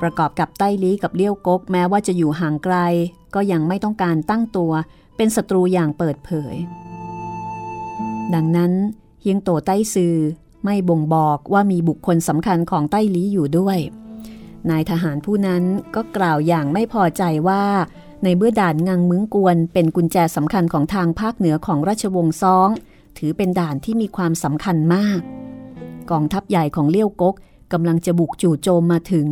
[0.00, 2.76] ประกอบกับใต้ลี้กับเลี้ยวกก แม้ว่าจะอยู่ห่างไกล
[3.34, 4.72] ก็ยังไม่ต้องการตั้งตัว
[5.16, 6.54] เป็นศัตรูอย่างเปิดเผย
[8.34, 8.72] ดังนั้น
[9.20, 10.16] เฮียงโตใต้ซือ
[10.64, 13.78] ไม่บ่งบอกว่ามีบุคคลสำคัญของใต้ลี้อยู่ด้วย
[14.70, 15.62] นายทหารผู้นั้น
[15.94, 17.64] ก็กล่าวอย่างไม่พอใจว่า
[18.24, 22.68] ในเบื้อด่านงังมึงกวนเป็นกุญแจสำคัญของทางภาคเหนือของราชวงศ์ซอง
[23.18, 25.20] ถือเป็นด่านที่มีความสำคัญมาก
[26.10, 27.34] กองทัพใหญ่ของเลี้ยวกก
[27.72, 29.26] กำลังจะบุกจู่โจมมาถึง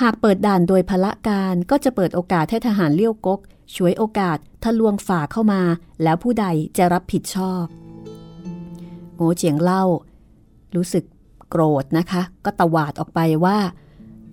[0.00, 3.40] หากเปิดด่านโดยพละการก็จะเปิดโอกาสให้ทหารเลี้ยวกก
[3.74, 5.62] ช่วยโอกาสทะลวงฝ่าเข้ามา
[6.02, 7.64] แล้วผู้ใดจะรับผิดชอบ
[9.14, 9.84] โง่เจียงเล่า
[10.76, 11.04] รู้สึก
[11.50, 13.58] โกรธนะคะ ก็ตวาดออกไปว่า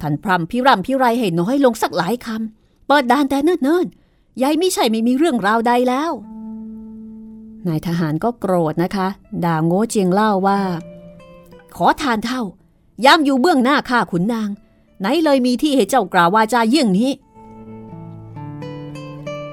[0.01, 6.12] ท่านพรำพิรำพิไรให้น้อยลงสักหลายคำเปิดด่านแต่เนิ่นๆยายไม่ใช่ไม่มีเรื่องราวใดแล้ว
[7.68, 9.07] นายทหารก็โกรธนะคะ
[9.45, 10.60] ด่าโง่เจียงเล่าว่า
[11.76, 12.41] ขอทานเท่า
[13.05, 14.49] ยามอยู่เบื้องหน้าข้าขุนนาง
[15.00, 17.12] ไหนเลยมีที่ให้เจ้ากล่าววาจาเยี่ยงนี้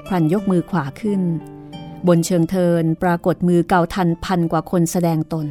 [0.07, 1.21] พันยกมือขวาขึ้น
[2.07, 5.47] บนเชิงเทินปรากฏมือเกาทันพันกว่าคนแสดงตน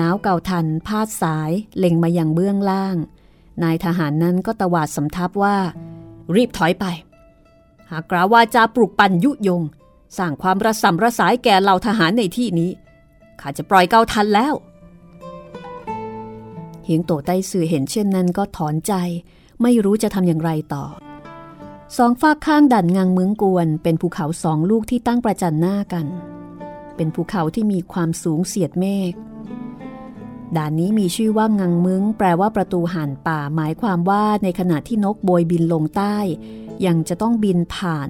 [0.00, 2.96] น้าวเกาทันพาดสายเล็งมาอยังเบื้องล่าง
[3.62, 5.56] นายทหารนั้นก็ตวาดสำทับว่า
[6.34, 6.84] รีบถอยไป
[7.90, 9.62] หากกล่าววาจาปลุกปั่นยุยง
[10.18, 12.70] สร้างความระสำระสายแก่เหล่าทหารในที่นี้
[13.40, 14.54] ข้าจะปล่อยเกาทันแล้ว
[16.86, 18.92] เฮียงโตใต้สื่อเห็นเช่นนั้นก็ถอนใจ
[19.62, 20.84] ไม่รู้จะทำอย่างไรต่อ
[21.96, 26.06] สองฝากข้างดันงังเมืองกวน เป็นภูเขาสองลูกที่ตั้งประจันหน้ากัน
[26.96, 29.12] เป็นภูเขาที่มีความสูงเสียดเมฆ
[30.56, 36.16] ด่านนี้มีชื่อว่างังมึงแปลว่าประตูห่านป่า หมายความว่าในขณะที่นกโบยบินลงใต้
[36.86, 38.08] ยังจะต้องบินผ่าน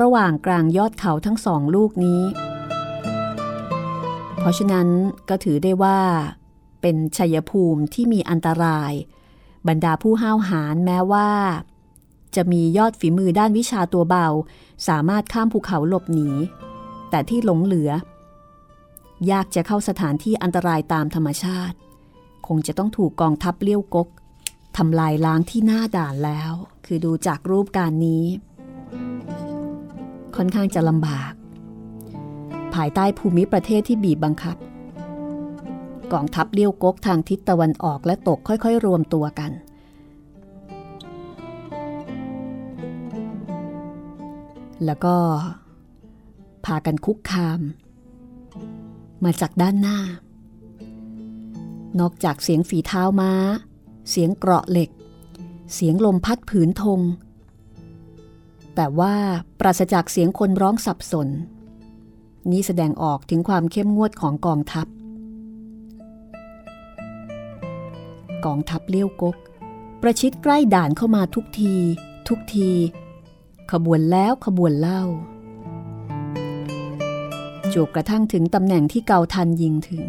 [0.00, 2.22] ระหว่างกลางยอดเขาทั้งสองลูกนี้
[4.38, 4.88] เพราะฉะนั้น
[5.28, 5.98] ก็ถือได้ว่า
[6.82, 8.92] เป็นชัยภูมิที่มีอันตราย
[9.68, 11.30] บรรดาผู้ห้าวหาญแม้ว่า
[12.36, 14.26] จะมียอดฝีมือด้านวิชาตัวเบา
[14.88, 16.30] สามารถข้ามภูเขาหลบหนี
[17.10, 17.90] แต่ที่หลงเหลือ
[19.32, 21.76] ยากจะเข้าสถานที่อันตรายตามธรรมชาติ
[22.46, 24.08] คงจะต้องถูกกองทัพเลี้ยวกก
[24.76, 26.52] ทำลายล้างที่หน้าด่านแล้ว
[26.86, 28.24] คือดูจากรูปการนี้
[30.36, 31.32] ค่อนข้างจะลำบาก
[32.74, 34.56] ภายใต้ภูมิประเทศที่บีบบังคับ
[36.12, 39.52] กองทัพเลี้ยวกกทางทิศตะวันออกและตกค่อยๆ รวมตัวกัน
[44.84, 45.16] แล้วก็
[46.64, 47.60] พากันคุกคาม
[49.24, 49.98] มาจากด้านหน้า
[52.00, 53.32] นอกจากเสียงฝีเท้าม้า
[54.10, 54.90] เสียงเกราะเหล็ก
[55.74, 57.00] เสียงลมพัดผืนธง
[58.74, 59.14] แต่ว่า
[59.60, 61.28] ปราศจากเสียงคนร้องสับสน
[62.50, 64.86] นี้แสดงออกถึงความเข้มงวดของกองทัพ
[68.46, 69.36] กองทัพเลี้ยวกก
[70.02, 71.74] ประชิดใกล้ด่านเข้ามาทุกที
[72.28, 72.70] ทุกที
[73.72, 75.02] ขบวนแล้วขบวนเล่า
[77.72, 80.04] จวบกระทั่งถึงตำแหน่งที่เกาทันยิงถึง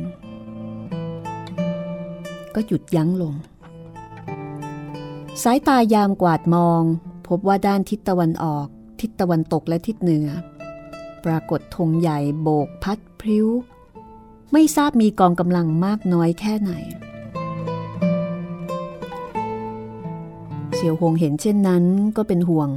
[2.55, 3.33] ก็หยุดยั้งลง
[5.43, 6.81] สายตายามกวาดมอง
[7.27, 8.67] พบว่าด้านทิศตะวันออก
[9.01, 10.27] ทิศตะวันตกและทิศเหนือ
[11.25, 13.47] ปรากฏธงใหญ่โบกพัดพริ้ว
[14.51, 16.71] ไม่ทราบมีกองกำลังมากน้อยแค่ไหน
[20.75, 21.83] เสียวหงเห็นเช่นนั้น
[22.17, 22.69] ก็เป็นห่วง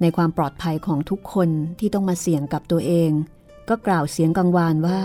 [0.00, 3.10] ในความปลอดภัยของทุกคนที่ต้องมาเสี่ยงกับตัวเอง
[3.68, 5.00] ก็กล่าวเสียงกังวานว่า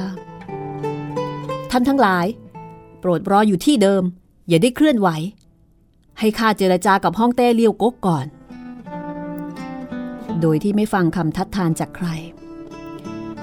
[1.72, 2.26] ท่านทั้งหลาย
[3.00, 4.04] โปรดรออยู่ที่เดิม
[4.48, 5.10] อย่าได้เคลื่อนไหว
[6.20, 8.26] ให้ข้าเจรจากับห้องเต้เลี้ยวกกก่อน
[10.42, 12.08] โดยที่ไม่ฟังคำทัดทานจากใคร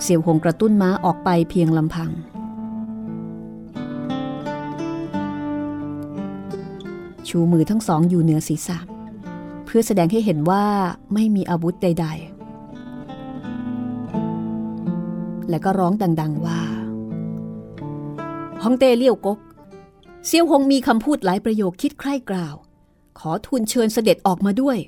[0.02, 2.10] เสี่ยวหงกระตุ้นม้าออกไปเพียงลำพัง
[7.28, 8.78] ชูมือทั้งสองอยู่เหนือศีรษะ
[9.64, 10.64] เพื่อแสดงให้เห็นว่า
[11.14, 12.36] ไม่มีอาวุธใด ๆ
[15.50, 16.60] และก็ร้องดัง ๆ ว่า
[18.62, 19.38] ฮองเต้เลี้ยวกก
[20.26, 22.54] เซียวหงมีคำพูดหลายประโยคคิดใคร่กล่าว
[23.18, 24.78] ขอทูลเชิญเสด็จออกมาด้วย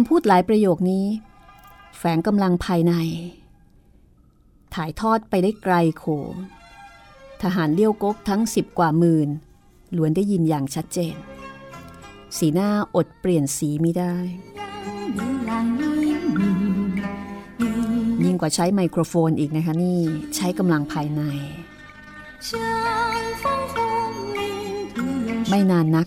[0.00, 1.06] ำพูดหลายประโยคนี้
[1.98, 2.94] แฝงกำลังภายใน
[4.74, 6.34] ถ่ายทอดไปได้ไกลโขง
[7.42, 9.28] ทหารเลี้ยวกกทั้งสิบกว่าหมื่น
[9.96, 11.14] ล้วนได้ยินอย่างชัดเจน
[12.38, 14.14] สีหน้าอดเปลี่ยนสีไม่ได้
[18.24, 20.00] ยิ่งกว่าใช้ไมโครโฟนอีกนะคะนี่
[20.36, 21.22] ใช้กำลังภายใน
[25.50, 26.06] ไม่นานนัก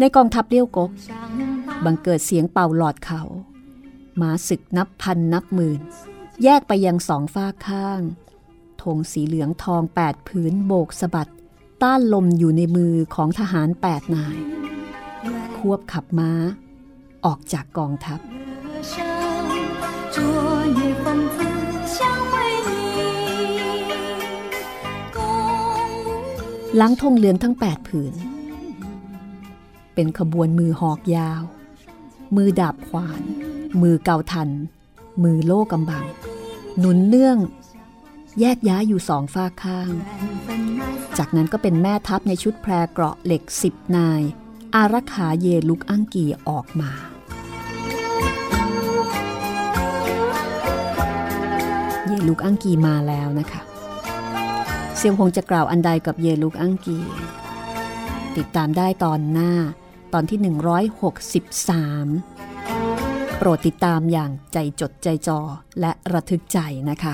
[0.00, 0.90] ในกองทัพเลี้ยวกก
[1.84, 3.22] บังเกิดเสียงเป่าหลอดเขา
[4.16, 5.80] หมาศึกนับพันนับหมื่น
[6.42, 8.00] แยกไปยังสองฝ้าข้าง
[8.82, 11.30] ธงสีเหลืองทองแปดผืนโบกสะบัด
[11.82, 14.36] ต้านลมอยู่ในมือของทหารแปดนาย
[15.56, 16.32] ควบขับม้า
[17.24, 18.20] ออกจากกองทัพ
[26.80, 28.14] ล้างธงเหลืองทั้งแปดผืน
[29.94, 31.42] เป็นขบวนมือหอกยาว
[32.36, 33.22] มือดาบขวาน
[33.82, 34.50] มือเกาทัน
[35.22, 36.04] มือโล่กำบัง
[36.78, 37.38] หนุนเนื่อง
[38.40, 39.90] แยกย้ายอยู่สองฝ้าข้าง
[41.18, 44.22] จากนั้นก็เป็นแม่ทัพในชุดแพรเกราะเหล็กสิบนาย
[44.74, 46.90] อารักขาเยลุกอังกีออกมา
[52.06, 53.62] เยลุกอังกีมาแล้วนะคะ
[54.96, 56.98] เซียวคงจะกล่าวอันใดกับเยลุกอังกี
[58.36, 59.52] ติดตามได้ตอนหน้า
[60.13, 60.45] ตอนที่ 163
[63.37, 65.39] โปรดติดตามอย่างใจจดใจจอ
[65.79, 66.59] และระทึกใจ
[66.89, 67.13] นะคะ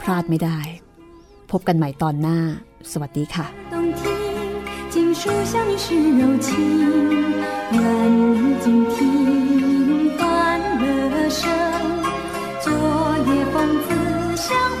[0.00, 0.58] พลาดไม่ได้
[1.50, 2.38] พบกันใหม่ตอนหน้า
[2.92, 3.46] สวัสดีค่ะ
[4.94, 5.86] 锦书向你是
[6.20, 6.48] 柔情，
[7.72, 7.74] 愿
[8.34, 8.94] 你静听
[10.18, 10.20] 欢
[10.82, 10.84] 乐
[11.40, 11.42] 声，
[12.64, 12.66] 昨
[13.28, 13.54] 夜风
[13.86, 13.88] 姿
[14.36, 14.46] 相
[14.78, 14.80] 会